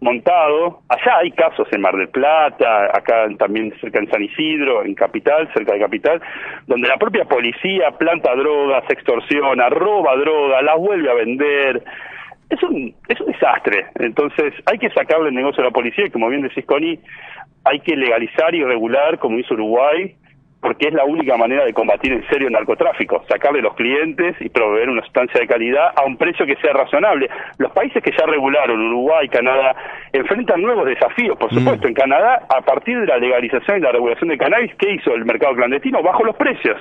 montado. 0.01 0.81
Allá 0.89 1.19
hay 1.19 1.31
casos 1.33 1.69
en 1.73 1.81
Mar 1.81 1.95
del 1.95 2.09
Plata, 2.09 2.87
acá 2.87 3.27
también 3.39 3.73
cerca 3.81 3.99
en 3.99 4.11
San 4.11 4.23
Isidro, 4.23 4.85
en 4.85 4.95
Capital, 4.95 5.49
cerca 5.55 5.75
de 5.75 5.81
Capital, 5.81 6.21
donde 6.67 6.89
la 6.89 6.97
propia 6.97 7.25
policía 7.25 7.91
planta 7.99 8.35
drogas, 8.35 8.85
extorsiona, 8.89 9.69
roba 9.69 10.17
droga, 10.17 10.63
las 10.63 10.77
vuelve 10.79 11.11
a 11.11 11.15
vender. 11.15 11.83
Es 12.49 12.63
un, 12.63 12.95
es 13.09 13.21
un 13.21 13.33
desastre. 13.33 13.87
Entonces 13.97 14.55
hay 14.67 14.79
que 14.79 14.91
sacarle 14.91 15.29
el 15.29 15.35
negocio 15.35 15.63
a 15.63 15.67
la 15.67 15.73
policía 15.73 16.07
y 16.07 16.11
como 16.11 16.29
bien 16.29 16.43
decís, 16.43 16.65
Connie, 16.65 16.99
hay 17.65 17.81
que 17.81 17.95
legalizar 17.95 18.55
y 18.55 18.65
regular, 18.65 19.19
como 19.19 19.39
hizo 19.39 19.55
Uruguay, 19.55 20.15
porque 20.61 20.89
es 20.89 20.95
la 20.95 21.05
única 21.05 21.37
manera 21.37 21.65
de 21.65 21.73
combatir 21.73 22.13
en 22.13 22.27
serio 22.29 22.49
el 22.49 22.53
narcotráfico, 22.53 23.25
sacarle 23.29 23.63
los 23.63 23.75
clientes 23.75 24.37
y 24.41 24.51
proveer 24.51 24.91
una 24.91 25.03
sustancia 25.03 25.41
de 25.41 25.47
calidad 25.47 25.93
a 25.97 26.05
un 26.05 26.19
precio 26.19 26.45
que 26.45 26.57
sea 26.57 26.75
razonable. 26.75 27.31
Los 27.59 27.73
países 27.73 28.03
que 28.03 28.13
ya 28.13 28.27
regularon, 28.27 28.79
Uruguay, 28.79 29.29
Canadá, 29.29 29.75
enfrentan 30.13 30.61
nuevos 30.61 30.87
desafíos, 30.87 31.39
por 31.39 31.51
mm. 31.53 31.59
supuesto. 31.59 31.89
En 31.89 31.95
Canadá, 31.95 32.47
a 32.49 32.61
partir 32.61 33.01
de 33.01 33.07
la 33.07 33.17
legalización 33.17 33.79
y 33.79 33.81
la 33.81 33.93
regulación 33.93 34.29
de 34.29 34.37
cannabis, 34.37 34.75
¿qué 34.77 34.93
hizo 34.93 35.15
el 35.15 35.25
mercado 35.25 35.55
clandestino? 35.55 36.03
Bajó 36.03 36.25
los 36.25 36.37
precios. 36.37 36.77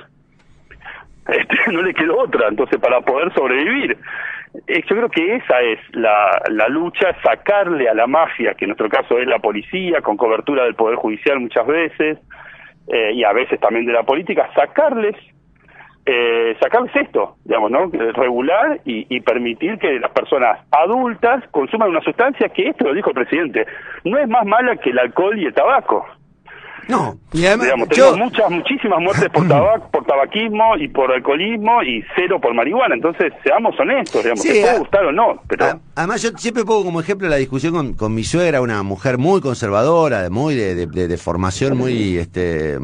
Este, 1.28 1.56
no 1.72 1.80
le 1.80 1.94
quedó 1.94 2.18
otra, 2.18 2.48
entonces, 2.48 2.78
para 2.78 3.00
poder 3.00 3.32
sobrevivir. 3.32 3.96
Eh, 4.66 4.82
yo 4.88 4.96
creo 4.96 5.08
que 5.08 5.36
esa 5.36 5.60
es 5.62 5.78
la, 5.92 6.42
la 6.50 6.68
lucha, 6.68 7.16
sacarle 7.22 7.88
a 7.88 7.94
la 7.94 8.06
mafia, 8.06 8.52
que 8.52 8.66
en 8.66 8.70
nuestro 8.70 8.90
caso 8.90 9.18
es 9.18 9.26
la 9.26 9.38
policía, 9.38 10.02
con 10.02 10.18
cobertura 10.18 10.64
del 10.64 10.74
Poder 10.74 10.96
Judicial 10.96 11.40
muchas 11.40 11.66
veces, 11.66 12.18
eh, 12.88 13.12
y 13.14 13.24
a 13.24 13.32
veces 13.32 13.60
también 13.60 13.86
de 13.86 13.92
la 13.92 14.02
política, 14.02 14.48
sacarles 14.54 15.16
eh, 16.06 16.56
sacarles 16.60 16.96
esto, 16.96 17.36
digamos, 17.44 17.70
¿no? 17.70 17.86
Regular 18.12 18.80
y, 18.84 19.06
y, 19.14 19.20
permitir 19.20 19.78
que 19.78 20.00
las 20.00 20.10
personas 20.12 20.58
adultas 20.70 21.44
consuman 21.50 21.90
una 21.90 22.00
sustancia 22.00 22.48
que 22.48 22.68
esto 22.68 22.84
lo 22.84 22.94
dijo 22.94 23.10
el 23.10 23.14
presidente, 23.14 23.66
no 24.04 24.18
es 24.18 24.26
más 24.28 24.46
mala 24.46 24.76
que 24.76 24.90
el 24.90 24.98
alcohol 24.98 25.38
y 25.38 25.44
el 25.44 25.54
tabaco. 25.54 26.06
No, 26.88 27.14
y 27.32 27.46
además, 27.46 27.88
tenemos 27.88 28.18
muchas, 28.18 28.50
muchísimas 28.50 28.98
muertes 29.00 29.28
por, 29.28 29.46
por 29.92 29.99
tabaquismo 30.10 30.76
y 30.76 30.88
por 30.88 31.12
alcoholismo 31.12 31.82
y 31.82 32.04
cero 32.16 32.40
por 32.40 32.52
marihuana. 32.52 32.94
Entonces, 32.94 33.32
seamos 33.44 33.78
honestos, 33.78 34.22
digamos, 34.22 34.42
sí, 34.42 34.60
puede 34.60 34.78
gustar 34.78 35.04
o 35.04 35.12
no. 35.12 35.40
pero 35.48 35.80
Además, 35.94 36.22
yo 36.22 36.30
siempre 36.36 36.64
pongo 36.64 36.84
como 36.84 37.00
ejemplo 37.00 37.28
la 37.28 37.36
discusión 37.36 37.72
con, 37.72 37.94
con 37.94 38.14
mi 38.14 38.24
suegra, 38.24 38.60
una 38.60 38.82
mujer 38.82 39.18
muy 39.18 39.40
conservadora, 39.40 40.28
muy 40.30 40.54
de, 40.56 40.86
de, 40.86 41.16
formación 41.18 41.76
muy 41.76 42.16
este 42.16 42.78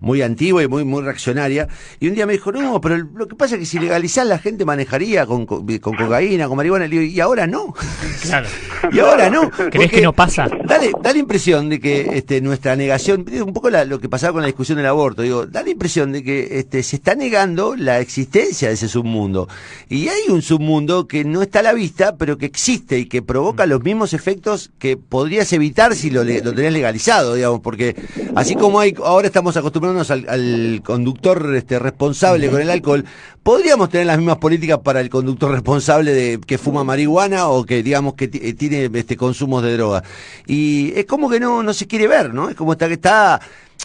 muy 0.00 0.22
antigua 0.22 0.62
y 0.62 0.68
muy 0.68 0.84
muy 0.84 1.02
reaccionaria. 1.02 1.68
Y 2.00 2.08
un 2.08 2.14
día 2.14 2.26
me 2.26 2.32
dijo, 2.32 2.52
no, 2.52 2.80
pero 2.80 2.96
lo 2.96 3.28
que 3.28 3.34
pasa 3.34 3.56
es 3.56 3.60
que 3.60 3.66
si 3.66 3.78
legalizás 3.78 4.26
la 4.26 4.38
gente 4.38 4.64
manejaría 4.64 5.26
con, 5.26 5.44
con, 5.44 5.66
cocaína, 5.78 6.48
con 6.48 6.56
marihuana. 6.56 6.86
Y, 6.86 7.20
ahora 7.20 7.46
no. 7.46 7.74
Claro. 8.22 8.46
y 8.92 8.98
ahora 8.98 9.28
no. 9.28 9.50
¿Crees 9.70 9.90
que 9.90 10.00
no 10.00 10.12
pasa? 10.12 10.48
Dale, 10.64 10.92
da 11.02 11.12
la 11.12 11.18
impresión 11.18 11.68
de 11.68 11.80
que 11.80 12.16
este, 12.16 12.40
nuestra 12.40 12.76
negación 12.76 13.26
un 13.44 13.52
poco 13.52 13.68
lo 13.70 14.00
que 14.00 14.08
pasaba 14.08 14.34
con 14.34 14.42
la 14.42 14.46
discusión 14.46 14.76
del 14.76 14.86
aborto, 14.86 15.22
digo, 15.22 15.46
da 15.46 15.62
la 15.62 15.70
impresión 15.70 16.12
de 16.12 16.22
que 16.22 16.61
este, 16.62 16.82
se 16.82 16.96
está 16.96 17.14
negando 17.14 17.76
la 17.76 18.00
existencia 18.00 18.68
de 18.68 18.74
ese 18.74 18.88
submundo. 18.88 19.48
Y 19.88 20.08
hay 20.08 20.28
un 20.28 20.42
submundo 20.42 21.06
que 21.06 21.24
no 21.24 21.42
está 21.42 21.60
a 21.60 21.62
la 21.62 21.72
vista, 21.72 22.16
pero 22.16 22.38
que 22.38 22.46
existe 22.46 22.98
y 22.98 23.06
que 23.06 23.22
provoca 23.22 23.66
los 23.66 23.82
mismos 23.82 24.14
efectos 24.14 24.70
que 24.78 24.96
podrías 24.96 25.52
evitar 25.52 25.94
si 25.94 26.10
lo, 26.10 26.24
lo 26.24 26.54
tenés 26.54 26.72
legalizado, 26.72 27.34
digamos, 27.34 27.60
porque 27.60 27.94
así 28.34 28.54
como 28.54 28.80
hay, 28.80 28.94
ahora 29.04 29.26
estamos 29.26 29.56
acostumbrándonos 29.56 30.10
al, 30.10 30.82
conductor 30.84 31.54
este, 31.54 31.78
responsable 31.78 32.48
con 32.48 32.60
el 32.60 32.70
alcohol, 32.70 33.04
podríamos 33.42 33.90
tener 33.90 34.06
las 34.06 34.18
mismas 34.18 34.38
políticas 34.38 34.78
para 34.78 35.00
el 35.00 35.10
conductor 35.10 35.50
responsable 35.50 36.12
de 36.12 36.40
que 36.40 36.58
fuma 36.58 36.84
marihuana 36.84 37.48
o 37.48 37.64
que 37.64 37.82
digamos 37.82 38.14
que 38.14 38.28
tiene 38.28 38.90
este 38.94 39.16
consumos 39.16 39.62
de 39.62 39.74
droga. 39.74 40.02
Y 40.46 40.92
es 40.96 41.06
como 41.06 41.28
que 41.28 41.40
no, 41.40 41.62
no 41.62 41.74
se 41.74 41.86
quiere 41.86 42.08
ver, 42.08 42.32
¿no? 42.32 42.48
Es 42.48 42.54
como 42.54 42.72
está 42.72 42.88
que 42.88 42.94
está 42.94 43.40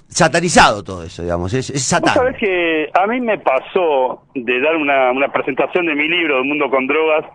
satanizado 0.07 0.83
todo 0.83 1.03
eso, 1.03 1.23
digamos, 1.23 1.53
es, 1.53 1.69
es 1.69 1.83
sabes 1.83 2.37
que 2.39 2.89
a 2.93 3.07
mí 3.07 3.19
me 3.19 3.37
pasó 3.39 4.23
de 4.33 4.61
dar 4.61 4.75
una, 4.75 5.11
una 5.11 5.31
presentación 5.31 5.85
de 5.85 5.95
mi 5.95 6.07
libro, 6.07 6.39
El 6.39 6.45
Mundo 6.45 6.69
con 6.69 6.87
Drogas, 6.87 7.25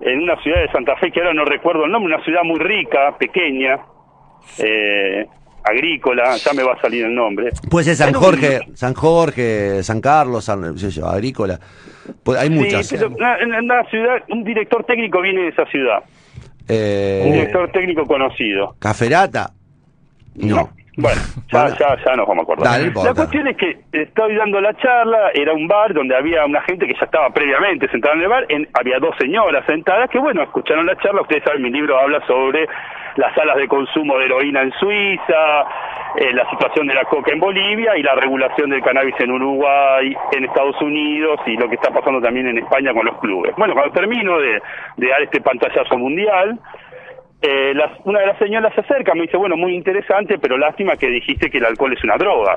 en 0.00 0.22
una 0.22 0.36
ciudad 0.42 0.60
de 0.60 0.70
Santa 0.72 0.96
Fe, 0.96 1.10
que 1.10 1.20
ahora 1.20 1.34
no 1.34 1.44
recuerdo 1.44 1.84
el 1.84 1.92
nombre, 1.92 2.14
una 2.14 2.24
ciudad 2.24 2.42
muy 2.44 2.58
rica, 2.58 3.16
pequeña, 3.18 3.78
eh, 4.58 5.26
agrícola, 5.64 6.36
ya 6.36 6.52
me 6.52 6.62
va 6.62 6.74
a 6.74 6.80
salir 6.80 7.04
el 7.06 7.14
nombre. 7.14 7.50
Pues 7.70 7.86
es 7.86 7.98
San 7.98 8.12
Jorge, 8.12 8.60
San 8.74 8.94
Jorge, 8.94 9.82
San 9.82 10.00
Carlos, 10.00 10.44
San, 10.44 10.74
agrícola. 11.04 11.58
Pues 12.22 12.38
hay 12.38 12.50
muchas. 12.50 12.86
Sí, 12.86 12.96
en 12.96 13.52
una 13.52 13.84
ciudad, 13.84 14.22
un 14.28 14.44
director 14.44 14.84
técnico 14.84 15.20
viene 15.20 15.42
de 15.42 15.48
esa 15.48 15.66
ciudad. 15.66 16.04
Eh, 16.68 17.22
un 17.24 17.32
director 17.32 17.70
técnico 17.72 18.04
conocido. 18.04 18.76
Caferata. 18.78 19.50
no. 20.34 20.70
Bueno, 20.96 21.20
ya, 21.52 21.68
ya, 21.76 21.96
ya 22.04 22.16
nos 22.16 22.26
vamos 22.26 22.48
a 22.48 22.52
acordar. 22.52 22.80
la 22.80 23.14
cuestión 23.14 23.46
es 23.48 23.56
que 23.56 23.80
estoy 23.92 24.34
dando 24.34 24.60
la 24.60 24.74
charla, 24.76 25.30
era 25.34 25.52
un 25.52 25.68
bar 25.68 25.92
donde 25.92 26.16
había 26.16 26.44
una 26.44 26.62
gente 26.62 26.86
que 26.86 26.94
ya 26.94 27.04
estaba 27.04 27.28
previamente 27.30 27.88
sentada 27.88 28.14
en 28.14 28.22
el 28.22 28.28
bar, 28.28 28.46
había 28.72 28.98
dos 28.98 29.14
señoras 29.18 29.64
sentadas 29.66 30.08
que, 30.10 30.18
bueno, 30.18 30.42
escucharon 30.42 30.86
la 30.86 30.96
charla, 30.96 31.22
ustedes 31.22 31.44
saben, 31.44 31.62
mi 31.62 31.70
libro 31.70 31.98
habla 31.98 32.24
sobre 32.26 32.66
las 33.16 33.34
salas 33.34 33.56
de 33.56 33.68
consumo 33.68 34.18
de 34.18 34.26
heroína 34.26 34.62
en 34.62 34.72
Suiza, 34.72 35.64
eh, 36.16 36.32
la 36.32 36.48
situación 36.50 36.86
de 36.86 36.94
la 36.94 37.04
coca 37.04 37.32
en 37.32 37.40
Bolivia 37.40 37.96
y 37.96 38.02
la 38.02 38.14
regulación 38.14 38.70
del 38.70 38.82
cannabis 38.82 39.14
en 39.20 39.32
Uruguay, 39.32 40.14
en 40.32 40.44
Estados 40.44 40.80
Unidos 40.80 41.40
y 41.46 41.56
lo 41.56 41.68
que 41.68 41.74
está 41.74 41.90
pasando 41.90 42.20
también 42.20 42.46
en 42.48 42.58
España 42.58 42.92
con 42.94 43.04
los 43.04 43.18
clubes. 43.18 43.54
Bueno, 43.56 43.74
cuando 43.74 43.92
termino 43.92 44.38
de, 44.38 44.60
de 44.96 45.08
dar 45.08 45.22
este 45.22 45.40
pantallazo 45.40 45.98
mundial, 45.98 46.58
eh, 47.42 47.74
una 48.04 48.20
de 48.20 48.26
las 48.26 48.38
señoras 48.38 48.74
se 48.74 48.80
acerca, 48.80 49.14
me 49.14 49.22
dice, 49.22 49.36
bueno, 49.36 49.56
muy 49.56 49.74
interesante, 49.74 50.38
pero 50.38 50.56
lástima 50.56 50.96
que 50.96 51.08
dijiste 51.08 51.50
que 51.50 51.58
el 51.58 51.66
alcohol 51.66 51.92
es 51.92 52.02
una 52.02 52.16
droga. 52.16 52.56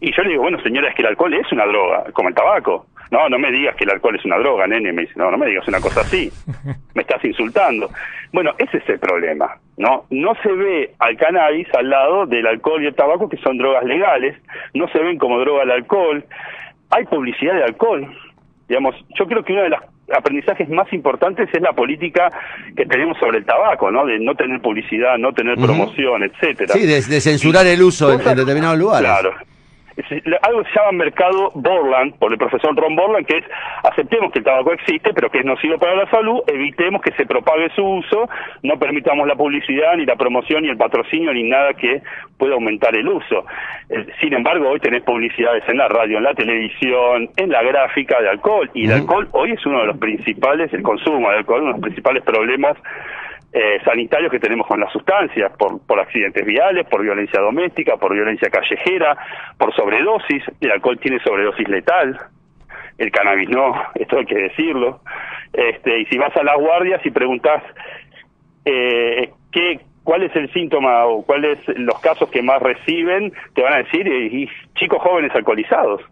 Y 0.00 0.14
yo 0.14 0.22
le 0.22 0.30
digo, 0.30 0.42
bueno, 0.42 0.60
señora, 0.62 0.88
es 0.88 0.94
que 0.94 1.02
el 1.02 1.08
alcohol 1.08 1.34
es 1.34 1.50
una 1.52 1.66
droga, 1.66 2.04
como 2.12 2.28
el 2.28 2.34
tabaco. 2.34 2.86
No, 3.10 3.28
no 3.28 3.38
me 3.38 3.50
digas 3.50 3.74
que 3.76 3.84
el 3.84 3.90
alcohol 3.90 4.16
es 4.16 4.24
una 4.24 4.38
droga, 4.38 4.66
nene. 4.66 4.92
Me 4.92 5.02
dice, 5.02 5.14
no, 5.16 5.30
no 5.30 5.36
me 5.36 5.46
digas 5.46 5.66
una 5.66 5.80
cosa 5.80 6.00
así. 6.00 6.30
Me 6.94 7.02
estás 7.02 7.24
insultando. 7.24 7.90
Bueno, 8.32 8.52
ese 8.58 8.78
es 8.78 8.88
el 8.88 8.98
problema, 9.00 9.56
¿no? 9.76 10.04
No 10.10 10.34
se 10.42 10.52
ve 10.52 10.94
al 11.00 11.16
cannabis 11.16 11.66
al 11.74 11.90
lado 11.90 12.26
del 12.26 12.46
alcohol 12.46 12.82
y 12.82 12.86
el 12.86 12.94
tabaco, 12.94 13.28
que 13.28 13.36
son 13.38 13.58
drogas 13.58 13.84
legales. 13.84 14.36
No 14.74 14.88
se 14.88 15.00
ven 15.00 15.18
como 15.18 15.40
droga 15.40 15.64
el 15.64 15.72
alcohol. 15.72 16.24
Hay 16.90 17.04
publicidad 17.06 17.54
de 17.54 17.64
alcohol. 17.64 18.06
Digamos, 18.68 18.94
yo 19.18 19.26
creo 19.26 19.42
que 19.42 19.52
una 19.52 19.64
de 19.64 19.70
las 19.70 19.82
aprendizajes 20.16 20.68
más 20.68 20.92
importantes 20.92 21.48
es 21.52 21.62
la 21.62 21.72
política 21.72 22.30
que 22.76 22.86
tenemos 22.86 23.18
sobre 23.18 23.38
el 23.38 23.44
tabaco, 23.44 23.90
¿no? 23.90 24.06
De 24.06 24.18
no 24.18 24.34
tener 24.34 24.60
publicidad, 24.60 25.18
no 25.18 25.32
tener 25.32 25.56
promoción, 25.56 26.22
etcétera. 26.22 26.74
Sí, 26.74 26.86
de, 26.86 27.20
censurar 27.20 27.66
el 27.66 27.82
uso 27.82 28.12
en, 28.12 28.20
en 28.20 28.36
determinados 28.36 28.78
lugares. 28.78 29.10
Claro, 29.10 29.34
algo 30.42 30.64
se 30.64 30.70
llama 30.74 30.92
mercado 30.92 31.50
Borland, 31.54 32.14
por 32.18 32.32
el 32.32 32.38
profesor 32.38 32.74
Ron 32.76 32.96
Borland, 32.96 33.26
que 33.26 33.38
es 33.38 33.44
aceptemos 33.84 34.32
que 34.32 34.40
el 34.40 34.44
tabaco 34.44 34.72
existe, 34.72 35.12
pero 35.12 35.30
que 35.30 35.38
es 35.38 35.44
nocivo 35.44 35.78
para 35.78 35.96
la 35.96 36.10
salud, 36.10 36.40
evitemos 36.46 37.02
que 37.02 37.12
se 37.12 37.26
propague 37.26 37.70
su 37.74 37.84
uso, 37.84 38.28
no 38.62 38.78
permitamos 38.78 39.26
la 39.26 39.34
publicidad, 39.34 39.96
ni 39.96 40.06
la 40.06 40.16
promoción, 40.16 40.62
ni 40.62 40.68
el 40.68 40.76
patrocinio, 40.76 41.32
ni 41.32 41.44
nada 41.44 41.74
que 41.74 42.02
pueda 42.38 42.54
aumentar 42.54 42.94
el 42.96 43.08
uso. 43.08 43.44
Eh, 43.88 44.06
sin 44.20 44.32
embargo, 44.32 44.70
hoy 44.70 44.80
tenés 44.80 45.02
publicidades 45.02 45.62
en 45.68 45.78
la 45.78 45.88
radio, 45.88 46.18
en 46.18 46.24
la 46.24 46.34
televisión, 46.34 47.28
en 47.36 47.50
la 47.50 47.62
gráfica 47.62 48.20
de 48.20 48.30
alcohol, 48.30 48.70
y 48.74 48.86
el 48.86 48.92
alcohol 48.92 49.28
hoy 49.32 49.52
es 49.52 49.66
uno 49.66 49.80
de 49.80 49.86
los 49.86 49.98
principales, 49.98 50.72
el 50.72 50.82
consumo 50.82 51.30
de 51.30 51.38
alcohol, 51.38 51.62
uno 51.62 51.72
de 51.72 51.78
los 51.78 51.82
principales 51.82 52.22
problemas 52.22 52.76
eh, 53.52 53.80
sanitarios 53.84 54.30
que 54.30 54.38
tenemos 54.38 54.66
con 54.66 54.78
las 54.80 54.92
sustancias, 54.92 55.50
por, 55.58 55.84
por 55.84 55.98
accidentes 55.98 56.44
viales, 56.46 56.86
por 56.86 57.02
violencia 57.02 57.40
doméstica, 57.40 57.96
por 57.96 58.14
violencia 58.14 58.48
callejera, 58.48 59.16
por 59.58 59.74
sobredosis. 59.74 60.44
El 60.60 60.70
alcohol 60.70 60.98
tiene 61.00 61.18
sobredosis 61.20 61.68
letal, 61.68 62.18
el 62.98 63.10
cannabis 63.10 63.48
no, 63.48 63.74
esto 63.94 64.18
hay 64.18 64.26
que 64.26 64.38
decirlo. 64.38 65.00
Este, 65.52 66.00
y 66.00 66.06
si 66.06 66.18
vas 66.18 66.36
a 66.36 66.44
las 66.44 66.56
guardias 66.56 67.04
y 67.04 67.10
preguntas 67.10 67.62
eh, 68.64 69.30
qué, 69.50 69.80
cuál 70.04 70.22
es 70.22 70.34
el 70.36 70.52
síntoma 70.52 71.06
o 71.06 71.24
cuáles 71.24 71.58
los 71.76 71.98
casos 72.00 72.30
que 72.30 72.42
más 72.42 72.62
reciben, 72.62 73.32
te 73.54 73.62
van 73.62 73.74
a 73.74 73.78
decir 73.78 74.06
y 74.06 74.48
chicos 74.74 75.02
jóvenes 75.02 75.34
alcoholizados. 75.34 76.02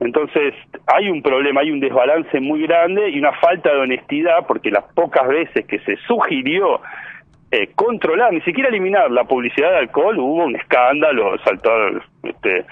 Entonces, 0.00 0.54
hay 0.86 1.10
un 1.10 1.22
problema, 1.22 1.60
hay 1.60 1.70
un 1.70 1.80
desbalance 1.80 2.40
muy 2.40 2.62
grande 2.62 3.10
y 3.10 3.18
una 3.18 3.32
falta 3.32 3.70
de 3.70 3.80
honestidad 3.80 4.46
porque 4.48 4.70
las 4.70 4.84
pocas 4.94 5.28
veces 5.28 5.66
que 5.66 5.78
se 5.80 5.96
sugirió 6.08 6.80
eh, 7.50 7.70
controlar, 7.74 8.32
ni 8.32 8.40
siquiera 8.40 8.70
eliminar 8.70 9.10
la 9.10 9.24
publicidad 9.24 9.72
de 9.72 9.78
alcohol, 9.78 10.18
hubo 10.18 10.44
un 10.44 10.56
escándalo, 10.56 11.36
saltó 11.44 11.70
este, 12.22 12.64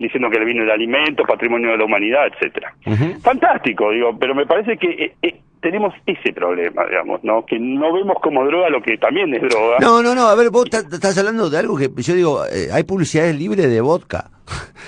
diciendo 0.00 0.28
que 0.28 0.40
le 0.40 0.44
vino 0.44 0.64
el 0.64 0.70
alimento, 0.70 1.22
patrimonio 1.22 1.70
de 1.70 1.78
la 1.78 1.84
humanidad, 1.84 2.26
etcétera. 2.26 2.74
Fantástico, 3.22 3.92
digo, 3.92 4.18
pero 4.18 4.34
me 4.34 4.46
parece 4.46 4.76
que 4.76 4.88
eh, 4.88 5.14
eh, 5.22 5.36
tenemos 5.60 5.94
ese 6.04 6.32
problema, 6.32 6.84
digamos, 6.86 7.22
¿no? 7.22 7.46
Que 7.46 7.60
no 7.60 7.92
vemos 7.92 8.16
como 8.20 8.44
droga 8.44 8.70
lo 8.70 8.82
que 8.82 8.98
también 8.98 9.32
es 9.34 9.42
droga. 9.42 9.76
No, 9.80 10.02
no, 10.02 10.16
no, 10.16 10.22
a 10.22 10.34
ver, 10.34 10.50
vos 10.50 10.64
estás 10.64 11.16
hablando 11.16 11.48
de 11.48 11.58
algo 11.58 11.78
que 11.78 11.88
yo 12.02 12.14
digo, 12.14 12.40
hay 12.72 12.82
publicidades 12.82 13.38
libres 13.38 13.70
de 13.70 13.80
vodka. 13.80 14.30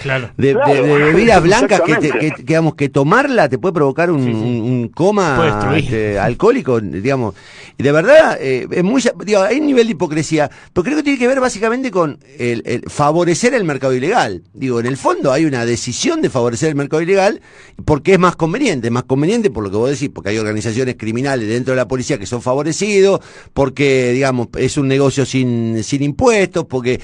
Claro. 0.02 0.30
De, 0.37 0.54
bebidas 0.54 1.42
blancas 1.42 1.80
que, 1.80 2.33
digamos, 2.38 2.75
que 2.75 2.88
tomarla 2.88 3.49
te 3.49 3.59
puede 3.59 3.73
provocar 3.73 4.11
un, 4.11 4.90
coma 4.94 5.75
este, 5.76 6.18
alcohólico, 6.18 6.80
digamos. 6.80 7.35
Y 7.76 7.83
de 7.83 7.92
verdad, 7.92 8.38
eh, 8.40 8.68
es 8.71 8.85
muy, 8.85 9.02
digo, 9.25 9.42
hay 9.42 9.59
un 9.59 9.66
nivel 9.66 9.87
de 9.87 9.92
hipocresía, 9.92 10.50
pero 10.73 10.85
creo 10.85 10.97
que 10.97 11.02
tiene 11.02 11.18
que 11.18 11.26
ver 11.26 11.40
básicamente 11.40 11.90
con 11.90 12.18
el, 12.38 12.85
favorecer 12.87 13.54
el 13.54 13.64
mercado 13.64 13.94
ilegal. 13.94 14.42
Digo, 14.52 14.78
en 14.78 14.87
el 14.87 14.97
fondo 14.97 15.33
hay 15.33 15.44
una 15.44 15.64
decisión 15.64 16.23
de 16.23 16.30
favorecer 16.30 16.68
el 16.68 16.76
mercado 16.76 17.02
ilegal 17.02 17.40
porque 17.85 18.12
es 18.12 18.18
más 18.18 18.37
conveniente, 18.37 18.90
más 18.90 19.04
conveniente 19.04 19.50
por 19.50 19.64
lo 19.64 19.71
que 19.71 19.76
vos 19.76 19.90
decís, 19.90 20.11
porque 20.14 20.30
hay 20.30 20.38
organizaciones 20.38 20.97
criminales 20.97 21.49
dentro 21.49 21.73
de 21.73 21.76
la 21.76 21.88
policía 21.88 22.18
que 22.18 22.26
son 22.26 22.42
favorecidos, 22.42 23.21
porque, 23.52 24.12
digamos, 24.12 24.49
es 24.56 24.76
un 24.76 24.87
negocio 24.87 25.26
sin, 25.26 25.83
sin 25.83 26.02
impuestos, 26.02 26.66
porque 26.66 27.00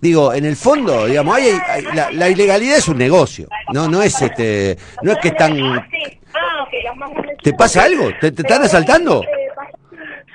digo, 0.00 0.34
en 0.34 0.44
el 0.44 0.56
fondo, 0.56 1.06
digamos, 1.06 1.36
hay, 1.36 1.52
la, 1.94 2.03
ilegalidad 2.10 2.78
es 2.78 2.88
un 2.88 2.98
negocio, 2.98 3.48
no, 3.72 3.88
no 3.88 4.02
es 4.02 4.20
este, 4.20 4.76
no 5.02 5.12
es 5.12 5.18
que 5.18 5.28
están. 5.28 5.56
¿Te 7.42 7.52
pasa 7.52 7.84
algo? 7.84 8.10
¿Te, 8.20 8.32
te 8.32 8.42
están 8.42 8.62
asaltando? 8.62 9.22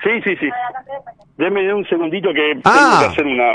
Sí, 0.02 0.10
sí, 0.24 0.36
sí. 0.40 0.48
Déme 1.36 1.72
un 1.72 1.86
segundito 1.86 2.28
que 2.34 2.52
tengo 2.52 2.62
que 2.62 2.66
ah. 2.66 3.08
hacer 3.10 3.24
una... 3.24 3.54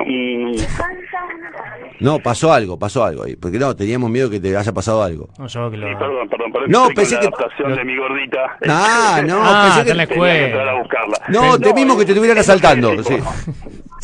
No, 2.00 2.18
pasó 2.18 2.52
algo, 2.52 2.80
pasó 2.80 3.04
algo 3.04 3.24
ahí. 3.24 3.36
Porque 3.36 3.60
no, 3.60 3.76
teníamos 3.76 4.10
miedo 4.10 4.28
que 4.28 4.40
te 4.40 4.58
haya 4.58 4.74
pasado 4.74 5.04
algo. 5.04 5.30
No, 5.38 5.46
yo 5.48 5.70
que 5.70 5.78
lo... 5.78 5.88
Sí, 5.88 5.94
perdón, 5.96 6.28
perdón. 6.30 6.70
no, 6.70 6.88
pensé 6.96 7.20
que... 7.20 7.30
La 7.64 7.76
de 7.76 7.86
mi 7.86 7.96
gordita. 7.96 8.58
Ah, 8.68 9.22
no, 9.24 9.40
ah, 9.40 9.66
pensé 9.66 9.88
que... 9.88 9.96
la 9.96 10.04
escuela. 10.04 10.72
A 10.72 10.80
buscarla. 10.80 11.18
No, 11.30 11.60
temimos 11.60 11.98
que 11.98 12.06
te 12.06 12.12
estuvieran 12.14 12.40
asaltando. 12.40 13.04
Sí. 13.04 13.18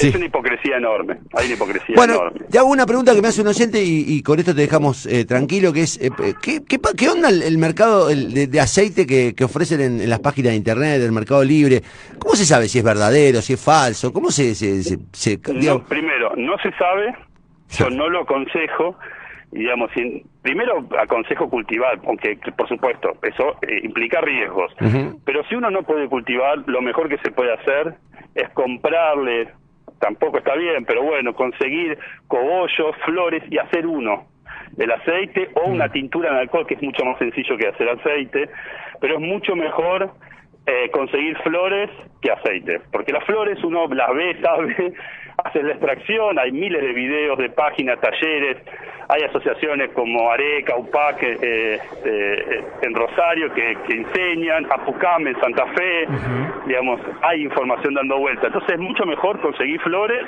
Es 0.07 0.15
una 0.15 0.25
hipocresía 0.25 0.77
enorme. 0.77 1.19
Hay 1.33 1.45
una 1.45 1.55
hipocresía 1.55 1.95
bueno, 1.95 2.13
enorme. 2.13 2.39
te 2.49 2.57
hago 2.57 2.69
una 2.69 2.85
pregunta 2.85 3.13
que 3.13 3.21
me 3.21 3.27
hace 3.27 3.41
un 3.41 3.47
oyente 3.47 3.81
y, 3.83 4.21
con 4.23 4.39
esto 4.39 4.53
te 4.55 4.61
dejamos 4.61 5.05
eh, 5.05 5.25
tranquilo, 5.25 5.73
que 5.73 5.81
es, 5.81 6.01
eh, 6.01 6.09
¿qué, 6.41 6.63
qué, 6.67 6.79
qué, 6.97 7.09
onda 7.09 7.29
el, 7.29 7.57
mercado 7.57 8.07
de, 8.07 8.59
aceite 8.59 9.05
que, 9.05 9.33
que 9.35 9.43
ofrecen 9.43 9.81
en, 9.81 10.09
las 10.09 10.19
páginas 10.19 10.51
de 10.51 10.57
internet, 10.57 10.99
del 10.99 11.11
mercado 11.11 11.43
libre? 11.43 11.81
¿Cómo 12.19 12.35
se 12.35 12.45
sabe 12.45 12.67
si 12.67 12.79
es 12.79 12.83
verdadero, 12.83 13.41
si 13.41 13.53
es 13.53 13.63
falso? 13.63 14.11
¿Cómo 14.13 14.31
se...? 14.31 14.55
se, 14.55 15.37
primero, 15.87 16.33
no 16.35 16.57
se 16.59 16.71
sabe, 16.73 17.13
yo 17.69 17.89
no 17.89 18.09
lo 18.09 18.21
aconsejo, 18.21 18.97
digamos, 19.51 19.91
primero 20.41 20.85
aconsejo 20.99 21.49
cultivar, 21.49 21.99
aunque 22.05 22.37
por 22.55 22.67
supuesto 22.67 23.13
eso 23.23 23.55
eh, 23.61 23.81
implica 23.83 24.21
riesgos, 24.21 24.73
pero 25.25 25.43
si 25.45 25.55
uno 25.55 25.69
no 25.69 25.83
puede 25.83 26.07
cultivar, 26.07 26.59
lo 26.65 26.81
mejor 26.81 27.09
que 27.09 27.17
se 27.19 27.31
puede 27.31 27.53
hacer 27.53 27.95
es 28.35 28.49
comprarle, 28.49 29.49
tampoco 30.01 30.39
está 30.39 30.55
bien, 30.55 30.83
pero 30.83 31.03
bueno, 31.03 31.33
conseguir 31.33 31.97
cogollos, 32.27 32.95
flores 33.05 33.43
y 33.49 33.57
hacer 33.57 33.85
uno, 33.87 34.25
el 34.77 34.91
aceite 34.91 35.49
o 35.53 35.69
una 35.69 35.89
tintura 35.89 36.29
en 36.29 36.35
alcohol, 36.35 36.67
que 36.67 36.73
es 36.73 36.81
mucho 36.81 37.05
más 37.05 37.17
sencillo 37.19 37.57
que 37.57 37.67
hacer 37.67 37.87
aceite, 37.87 38.49
pero 38.99 39.15
es 39.15 39.21
mucho 39.21 39.55
mejor 39.55 40.11
eh, 40.65 40.89
conseguir 40.91 41.37
flores 41.39 41.89
que 42.21 42.31
aceite, 42.31 42.81
porque 42.91 43.13
las 43.13 43.23
flores 43.25 43.63
uno 43.63 43.87
las 43.87 44.13
ve, 44.13 44.37
sabe, 44.41 44.93
hace 45.43 45.63
la 45.63 45.71
extracción, 45.71 46.37
hay 46.39 46.51
miles 46.51 46.81
de 46.81 46.93
videos, 46.93 47.37
de 47.37 47.49
páginas, 47.49 47.99
talleres, 48.01 48.57
hay 49.11 49.23
asociaciones 49.23 49.91
como 49.91 50.31
Areca, 50.31 50.77
UPAC 50.77 51.21
eh, 51.23 51.79
eh, 52.05 52.63
en 52.81 52.95
Rosario 52.95 53.53
que, 53.53 53.77
enseñan, 53.89 54.65
Apucam 54.71 55.27
en 55.27 55.37
Santa 55.41 55.65
Fe, 55.73 56.07
digamos, 56.65 57.01
hay 57.21 57.41
información 57.41 57.93
dando 57.93 58.17
vuelta. 58.19 58.47
Entonces 58.47 58.71
es 58.71 58.79
mucho 58.79 59.05
mejor 59.05 59.41
conseguir 59.41 59.81
flores, 59.81 60.25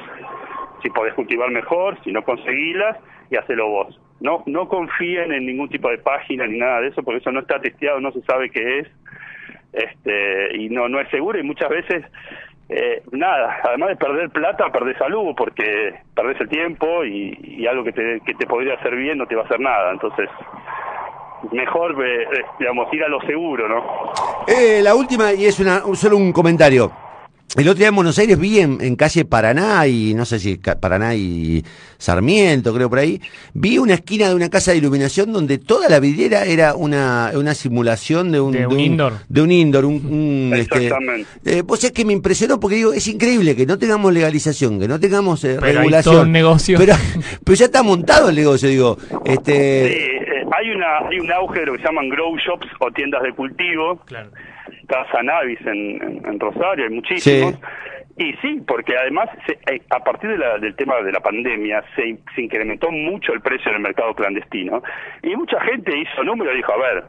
si 0.82 0.90
podés 0.90 1.14
cultivar 1.14 1.50
mejor, 1.50 1.98
si 2.04 2.12
no 2.12 2.24
conseguirlas, 2.24 2.98
y 3.32 3.38
hacerlo 3.38 3.70
vos. 3.70 4.02
No, 4.20 4.44
no 4.48 4.68
confíen 4.68 5.32
en 5.32 5.46
ningún 5.46 5.70
tipo 5.70 5.90
de 5.90 6.00
página 6.00 6.46
ni 6.46 6.60
nada 6.60 6.82
de 6.82 6.90
eso, 6.90 7.04
porque 7.04 7.20
eso 7.20 7.32
no 7.32 7.40
está 7.40 7.62
testeado, 7.62 8.02
no 8.02 8.12
se 8.12 8.22
sabe 8.24 8.50
qué 8.50 8.80
es 8.80 8.88
este 9.72 10.56
y 10.56 10.70
no 10.70 10.88
no 10.88 11.00
es 11.00 11.10
seguro 11.10 11.40
y 11.40 11.42
muchas 11.42 11.68
veces 11.68 12.06
eh, 12.70 13.04
nada, 13.12 13.58
además 13.64 13.90
de 13.90 13.96
perder 13.98 14.30
plata, 14.30 14.72
perder 14.72 14.98
salud, 14.98 15.34
porque 15.36 15.94
perdés 16.16 16.40
el 16.42 16.50
tiempo 16.50 17.04
y, 17.04 17.66
algo 17.68 17.84
que 17.84 17.92
te, 17.92 18.22
que 18.26 18.34
te 18.34 18.46
podría 18.46 18.76
hacer 18.76 18.96
bien 18.96 19.18
no 19.18 19.26
te 19.26 19.36
va 19.36 19.44
a 19.44 19.46
hacer 19.46 19.60
nada. 19.60 19.92
Entonces, 19.92 20.30
mejor, 21.52 21.92
eh, 22.06 22.24
eh, 22.24 22.46
digamos, 22.60 22.92
ir 22.94 23.04
a 23.04 23.08
lo 23.08 23.22
seguro, 23.22 23.68
¿no? 23.68 24.12
la 24.82 24.96
última, 24.96 25.34
y 25.34 25.46
es 25.46 25.60
una, 25.60 25.82
solo 25.96 26.18
un 26.18 26.32
comentario. 26.32 27.03
El 27.56 27.68
otro 27.68 27.78
día 27.80 27.90
en 27.90 27.96
Buenos 27.96 28.18
Aires 28.18 28.40
vi 28.40 28.60
en, 28.62 28.96
calle 28.96 29.26
Paraná 29.26 29.86
y 29.86 30.16
no 30.16 30.26
sé 30.26 30.40
si 30.40 30.58
Paraná 30.58 31.14
y 31.14 31.64
Sarmiento, 32.00 32.74
creo 32.74 32.90
por 32.90 32.98
ahí, 32.98 33.22
vi 33.54 33.78
una 33.78 33.94
esquina 33.94 34.28
de 34.28 34.34
una 34.34 34.50
casa 34.50 34.72
de 34.72 34.78
iluminación 34.78 35.32
donde 35.32 35.60
toda 35.60 35.88
la 35.88 36.00
vidriera 36.00 36.46
era 36.46 36.74
una, 36.74 37.30
una 37.36 37.54
simulación 37.54 38.32
de 38.32 38.42
un, 38.42 38.54
de 38.54 38.66
un, 38.66 38.80
indoor. 38.80 39.14
De 39.30 39.42
un 39.44 39.52
indoor, 39.52 39.86
un, 39.86 40.52
este, 40.56 40.86
Exactamente. 40.86 41.30
eh, 41.46 41.64
pues 41.64 41.84
es 41.84 41.92
que 41.92 42.06
me 42.06 42.14
impresionó 42.14 42.60
porque 42.60 42.78
digo, 42.78 42.92
es 42.92 43.08
increíble 43.08 43.56
que 43.56 43.68
no 43.68 43.78
tengamos 43.78 44.12
legalización, 44.12 44.80
que 44.80 44.88
no 44.88 45.00
tengamos 45.00 45.44
eh, 45.44 45.60
regulación. 45.60 46.32
negocio. 46.32 46.80
Pero, 46.80 46.96
pero 47.46 47.56
ya 47.56 47.66
está 47.66 47.84
montado 47.84 48.30
el 48.30 48.36
negocio, 48.36 48.68
digo. 48.68 48.98
Este... 49.26 49.90
Sí, 49.90 49.94
eh, 49.94 50.46
hay, 50.58 50.72
una, 50.72 51.08
hay 51.08 51.20
un 51.20 51.32
auge 51.32 51.60
de 51.60 51.66
lo 51.68 51.74
que 51.74 51.80
se 51.80 51.86
llaman 51.86 52.10
grow 52.10 52.36
shops 52.36 52.68
o 52.80 52.90
tiendas 52.90 53.22
de 53.22 53.32
cultivo. 53.32 54.02
Claro 54.06 54.32
Casa 54.88 55.24
Navis 55.24 55.60
en, 55.66 56.40
Rosario, 56.40 56.86
hay 56.86 56.92
muchísimos. 56.92 57.60
Y 58.16 58.34
sí, 58.34 58.62
porque 58.68 58.96
además, 58.96 59.30
eh, 59.48 59.82
a 59.90 60.00
partir 60.00 60.38
del 60.38 60.76
tema 60.76 61.02
de 61.02 61.12
la 61.12 61.20
pandemia, 61.20 61.84
se, 61.96 62.16
incrementó 62.42 62.92
mucho 62.92 63.34
el 63.34 63.42
precio 63.42 63.72
del 63.72 63.82
mercado 63.82 64.14
clandestino. 64.14 64.84
Y 65.24 65.36
mucha 65.36 65.60
gente 65.62 65.98
hizo 65.98 66.24
número 66.24 66.54
y 66.54 66.58
dijo, 66.58 66.74
a 66.74 66.78
ver, 66.78 67.04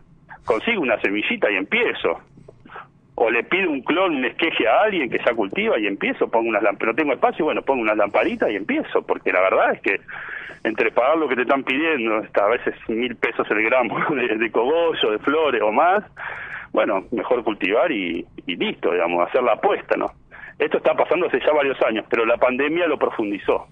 consigo 0.47 0.81
una 0.81 0.99
semillita 1.01 1.51
y 1.51 1.57
empiezo. 1.57 2.21
O 3.17 3.31
le 3.31 3.45
pido 3.45 3.71
un 3.71 3.83
clon, 3.83 4.17
un 4.17 4.25
esqueje 4.25 4.67
a 4.67 4.83
alguien 4.83 5.11
que 5.11 5.19
ya 5.19 5.35
cultiva 5.35 5.79
y 5.79 5.87
empiezo, 5.87 6.29
pongo 6.29 6.49
unas 6.49 6.65
pero 6.79 6.95
tengo 6.95 7.13
espacio, 7.13 7.45
bueno, 7.45 7.63
pongo 7.63 7.83
unas 7.83 7.97
lamparitas 7.97 8.51
y 8.51 8.57
empiezo, 8.57 9.03
porque 9.03 9.31
la 9.31 9.41
verdad 9.41 9.75
es 9.75 9.81
que 9.83 10.01
entre 10.65 10.91
pagar 10.91 11.19
lo 11.19 11.29
que 11.29 11.37
te 11.37 11.43
están 11.43 11.63
pidiendo, 11.63 12.17
hasta 12.17 12.47
a 12.47 12.49
veces 12.49 12.75
mil 12.89 13.15
pesos 13.15 13.47
el 13.51 13.63
gramo 13.63 13.99
de, 14.15 14.39
de 14.39 14.51
cogollo, 14.51 15.11
de 15.13 15.19
flores 15.19 15.63
o 15.63 15.71
más, 15.71 16.03
bueno, 16.75 17.05
mejor 17.13 17.45
cultivar 17.45 17.91
y, 17.93 18.27
listo, 18.47 18.91
digamos, 18.91 19.29
hacer 19.29 19.45
la 19.45 19.53
apuesta, 19.53 19.97
¿no? 19.97 20.13
Esto 20.59 20.79
está 20.79 20.93
pasando 20.93 21.29
hace 21.29 21.39
ya 21.39 21.53
varios 21.53 21.81
años, 21.83 22.05
pero 22.11 22.27
la 22.27 22.37
pandemia 22.37 22.89
lo 22.89 22.99
profundizó. 22.99 23.69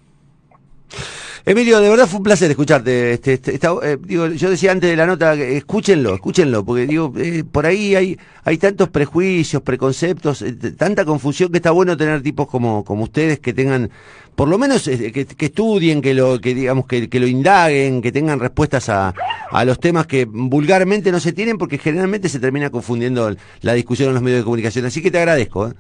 Emilio, 1.45 1.81
de 1.81 1.91
verdad 1.91 2.07
fue 2.07 2.19
un 2.19 2.23
placer 2.23 2.49
escucharte. 2.53 3.15
Este, 3.15 3.33
este 3.33 3.59
eh, 3.83 3.99
digo, 4.01 4.29
yo 4.29 4.49
decía 4.49 4.71
antes 4.71 4.88
de 4.88 4.95
la 4.95 5.07
nota, 5.07 5.35
escúchenlo, 5.35 6.15
escúchenlo, 6.15 6.65
porque 6.65 6.87
digo, 6.87 7.12
eh, 7.19 7.43
por 7.43 7.67
ahí 7.67 7.97
hay, 7.97 8.17
hay 8.45 8.59
tantos 8.59 8.88
prejuicios, 8.91 9.62
preconceptos, 9.62 10.43
eh, 10.43 10.53
tanta 10.79 11.05
confusión 11.05 11.51
que 11.51 11.57
está 11.57 11.73
bueno 11.73 11.97
tener 11.97 12.23
tipos 12.23 12.47
como, 12.47 12.85
ustedes 12.87 13.41
que 13.41 13.53
tengan, 13.53 13.91
por 14.37 14.47
lo 14.47 14.59
menos 14.59 14.85
que, 14.85 15.27
estudien, 15.41 16.01
que 16.03 16.15
lo, 16.15 16.41
que 16.41 16.55
digamos, 16.55 16.87
que, 16.87 17.09
lo 17.19 17.27
indaguen, 17.27 18.01
que 18.01 18.12
tengan 18.12 18.38
respuestas 18.38 18.88
a, 18.88 19.12
a 19.53 19.65
los 19.65 19.79
temas 19.79 20.07
que 20.07 20.25
vulgarmente 20.25 21.12
no 21.12 21.21
se 21.21 21.33
tienen, 21.33 21.59
porque 21.59 21.79
generalmente 21.79 22.29
se 22.29 22.41
termina 22.41 22.71
confundiendo 22.71 23.31
la 23.61 23.73
discusión 23.75 24.09
en 24.09 24.15
los 24.15 24.23
medios 24.23 24.41
de 24.41 24.45
comunicación. 24.45 24.87
Así 24.87 25.03
que 25.03 25.11
te 25.11 25.19
agradezco. 25.19 25.69
¿eh? 25.69 25.73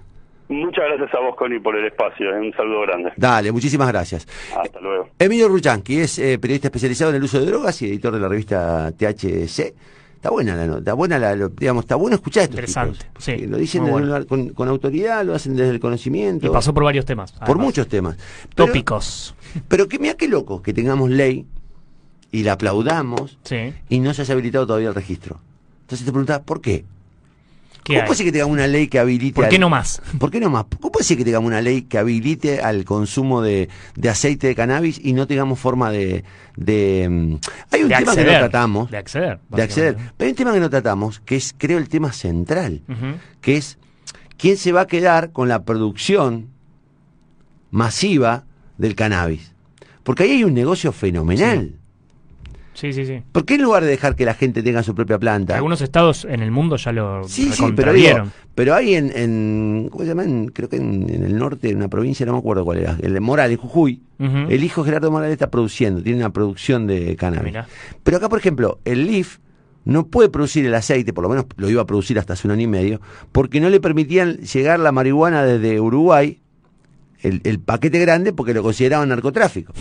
Muchas 0.48 0.84
gracias 0.84 1.14
a 1.14 1.20
vos, 1.20 1.34
Connie, 1.36 1.60
por 1.60 1.74
el 1.76 1.86
espacio. 1.86 2.30
Un 2.30 2.52
saludo 2.52 2.82
grande. 2.82 3.12
Dale, 3.16 3.50
muchísimas 3.50 3.88
gracias. 3.88 4.26
Hasta 4.56 4.80
luego. 4.80 5.08
Emilio 5.18 5.48
Ruchanqui 5.48 6.00
es 6.00 6.18
eh, 6.18 6.38
periodista 6.38 6.68
especializado 6.68 7.10
en 7.10 7.16
el 7.16 7.22
uso 7.22 7.40
de 7.40 7.46
drogas 7.46 7.80
y 7.82 7.86
editor 7.86 8.12
de 8.12 8.20
la 8.20 8.28
revista 8.28 8.92
THC. 8.92 9.74
Está 10.22 10.30
buena 10.30 10.54
la 10.54 10.66
nota, 10.66 10.78
está 10.78 10.92
buena 10.92 11.18
la, 11.18 11.34
digamos, 11.34 11.82
está 11.82 11.96
bueno 11.96 12.14
escuchar 12.14 12.44
esto. 12.44 12.54
Interesante, 12.54 13.06
sí. 13.18 13.38
Lo 13.46 13.56
dicen 13.56 13.84
con, 14.54 14.68
autoridad, 14.68 15.24
lo 15.24 15.34
hacen 15.34 15.56
desde 15.56 15.70
el 15.70 15.80
conocimiento. 15.80 16.46
Y 16.46 16.50
pasó 16.50 16.72
por 16.72 16.84
varios 16.84 17.04
temas. 17.04 17.32
Por 17.32 17.58
muchos 17.58 17.88
temas. 17.88 18.16
Tópicos. 18.54 19.34
Pero 19.66 19.88
que 19.88 19.98
mira 19.98 20.14
qué 20.14 20.28
loco 20.28 20.62
que 20.62 20.72
tengamos 20.72 21.10
ley 21.10 21.44
y 22.32 22.42
la 22.42 22.52
aplaudamos 22.52 23.38
y 23.88 24.00
no 24.00 24.14
se 24.14 24.22
haya 24.22 24.32
habilitado 24.32 24.66
todavía 24.66 24.88
el 24.88 24.94
registro. 24.94 25.40
Entonces 25.82 26.04
te 26.04 26.10
preguntas, 26.10 26.40
¿por 26.40 26.60
qué? 26.60 26.84
¿Cómo 27.86 28.00
puede 28.04 28.14
ser 28.14 28.26
que 28.26 28.32
tengamos 28.32 28.54
una 28.54 28.66
ley 28.66 28.86
que 28.86 28.98
habilite... 28.98 29.34
¿Por 29.34 29.48
qué 29.48 29.58
no 29.58 29.68
más? 29.68 30.00
¿Por 30.18 30.30
qué 30.30 30.40
no 30.40 30.50
más? 30.50 30.66
¿Cómo 30.80 30.92
puede 30.92 31.04
ser 31.04 31.16
que 31.16 31.24
tengamos 31.24 31.48
una 31.48 31.60
ley 31.60 31.82
que 31.82 31.98
habilite 31.98 32.60
al 32.60 32.84
consumo 32.84 33.42
de, 33.42 33.68
aceite 34.08 34.46
de 34.46 34.54
cannabis 34.54 35.00
y 35.02 35.12
no 35.12 35.26
tengamos 35.26 35.58
forma 35.58 35.90
de... 35.90 36.24
de 36.56 37.08
mm, 37.10 37.34
hay 37.70 37.82
un 37.82 37.88
tema 37.88 38.14
que 38.14 38.24
no 38.24 38.30
tratamos. 38.30 38.90
De 38.90 38.96
acceder. 38.96 39.40
De 39.48 39.62
acceder. 39.62 39.96
Pero 40.16 40.26
hay 40.26 40.30
un 40.30 40.36
tema 40.36 40.52
que 40.52 40.60
no 40.60 40.70
tratamos, 40.70 41.20
que 41.20 41.36
es, 41.36 41.54
creo, 41.58 41.78
el 41.78 41.88
tema 41.88 42.12
central, 42.12 42.82
que 43.40 43.56
es 43.56 43.78
quién 44.38 44.56
se 44.56 44.72
va 44.72 44.82
a 44.82 44.86
quedar 44.86 45.32
con 45.32 45.48
la 45.48 45.64
producción 45.64 46.48
masiva 47.70 48.44
del 48.78 48.94
cannabis. 48.94 49.52
Porque 50.04 50.22
ahí 50.22 50.30
hay 50.30 50.44
un 50.44 50.54
negocio 50.54 50.92
fenomenal. 50.92 51.72
Sí, 51.72 51.81
sí, 52.74 52.92
sí. 52.92 53.22
¿Por 53.32 53.44
qué 53.44 53.54
en 53.54 53.62
lugar 53.62 53.84
de 53.84 53.90
dejar 53.90 54.16
que 54.16 54.24
la 54.24 54.34
gente 54.34 54.62
tenga 54.62 54.82
su 54.82 54.94
propia 54.94 55.18
planta? 55.18 55.56
Algunos 55.56 55.80
estados 55.80 56.24
en 56.24 56.42
el 56.42 56.50
mundo 56.50 56.76
ya 56.76 56.92
lo 56.92 57.24
Sí, 57.24 57.50
sí, 57.52 57.64
pero, 57.76 57.92
pero 58.54 58.74
hay 58.74 58.94
en, 58.94 59.12
en, 59.14 59.88
¿cómo 59.90 60.04
se 60.04 60.08
llama? 60.08 60.24
creo 60.52 60.68
que 60.68 60.76
en, 60.76 61.08
el 61.08 61.36
norte, 61.36 61.70
en 61.70 61.76
una 61.76 61.88
provincia, 61.88 62.24
no 62.26 62.32
me 62.32 62.38
acuerdo 62.38 62.64
cuál 62.64 62.78
era, 62.78 62.96
el 63.02 63.12
de 63.14 63.20
Morales, 63.20 63.58
Jujuy. 63.58 64.02
El 64.18 64.62
hijo 64.62 64.84
Gerardo 64.84 65.10
Morales 65.10 65.32
está 65.32 65.50
produciendo, 65.50 66.00
tiene 66.00 66.20
una 66.20 66.32
producción 66.32 66.86
de 66.86 67.16
cannabis. 67.16 67.54
Pero 68.04 68.18
acá, 68.18 68.28
por 68.28 68.38
ejemplo, 68.38 68.78
el 68.84 69.06
LIF 69.08 69.38
no 69.84 70.06
puede 70.06 70.28
producir 70.28 70.64
el 70.64 70.74
aceite, 70.74 71.12
por 71.12 71.22
lo 71.24 71.28
menos 71.28 71.46
lo 71.56 71.68
iba 71.68 71.82
a 71.82 71.86
producir 71.86 72.20
hasta 72.20 72.34
hace 72.34 72.46
un 72.46 72.52
año 72.52 72.62
y 72.62 72.68
medio, 72.68 73.00
porque 73.32 73.60
no 73.60 73.68
le 73.68 73.80
permitían 73.80 74.36
llegar 74.36 74.78
la 74.78 74.92
marihuana 74.92 75.44
desde 75.44 75.80
Uruguay, 75.80 76.40
el, 77.20 77.40
el 77.42 77.58
paquete 77.58 77.98
grande, 77.98 78.32
porque 78.32 78.54
lo 78.54 78.62
consideraban 78.62 79.08
narcotráfico. 79.08 79.72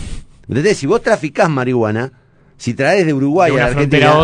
Entonces, 0.48 0.76
si 0.76 0.86
vos 0.86 1.02
traficás 1.02 1.48
marihuana, 1.48 2.12
si 2.62 2.74
traes 2.74 3.04
de 3.04 3.12
Uruguay 3.12 3.56
a 3.56 3.66
Argentina, 3.66 4.22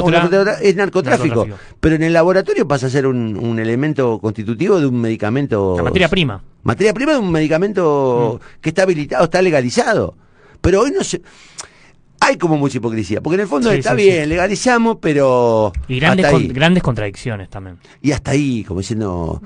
es 0.62 0.76
narcotráfico, 0.76 1.44
Pero 1.80 1.96
en 1.96 2.04
el 2.04 2.12
laboratorio 2.12 2.68
pasa 2.68 2.86
a 2.86 2.88
ser 2.88 3.04
un, 3.04 3.58
elemento 3.58 4.20
constitutivo 4.20 4.78
de 4.78 4.86
un 4.86 5.00
medicamento. 5.00 5.74
La 5.76 5.82
materia 5.82 6.08
prima. 6.08 6.40
Materia 6.62 6.94
prima 6.94 7.14
de 7.14 7.18
un 7.18 7.32
medicamento 7.32 8.38
mm. 8.40 8.60
que 8.60 8.68
está 8.68 8.84
habilitado, 8.84 9.24
está 9.24 9.42
legalizado. 9.42 10.14
Pero 10.60 10.82
hoy 10.82 10.92
no 10.92 11.02
se. 11.02 11.20
Hay 12.20 12.36
como 12.36 12.56
mucha 12.56 12.76
hipocresía, 12.76 13.20
porque 13.20 13.34
en 13.34 13.40
el 13.40 13.48
fondo 13.48 13.72
está 13.72 13.94
bien, 13.94 14.28
legalizamos, 14.28 14.98
pero. 15.00 15.72
Y 15.88 15.98
grandes, 15.98 16.52
grandes 16.52 16.84
contradicciones 16.84 17.50
también. 17.50 17.78
Y 18.00 18.12
hasta 18.12 18.30
ahí, 18.30 18.62
como 18.62 18.78
diciendo. 18.78 19.42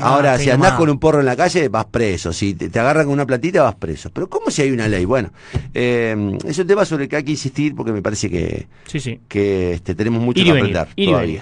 Ahora, 0.00 0.38
si 0.38 0.50
andás 0.50 0.72
con 0.72 0.88
un 0.88 0.98
porro 0.98 1.20
en 1.20 1.26
la 1.26 1.36
calle, 1.36 1.68
vas 1.68 1.86
preso. 1.86 2.32
Si 2.32 2.54
te, 2.54 2.78
agarran 2.78 3.06
con 3.06 3.14
una 3.14 3.26
platita, 3.26 3.62
vas 3.62 3.74
preso. 3.74 4.10
Pero 4.10 4.28
¿cómo 4.28 4.50
si 4.50 4.62
hay 4.62 4.70
una 4.70 4.88
ley? 4.88 5.04
Bueno, 5.04 5.30
eh, 5.74 6.36
es 6.44 6.58
un 6.58 6.66
tema 6.66 6.84
sobre 6.84 7.04
el 7.04 7.10
que 7.10 7.16
hay 7.16 7.24
que 7.24 7.32
insistir 7.32 7.74
porque 7.74 7.92
me 7.92 8.02
parece 8.02 8.30
que, 8.30 8.66
sí, 8.86 9.00
sí. 9.00 9.20
que 9.28 9.72
este, 9.74 9.94
tenemos 9.94 10.22
mucho 10.22 10.42
que 10.42 10.50
aprender 10.50 10.88
todavía. 10.96 11.34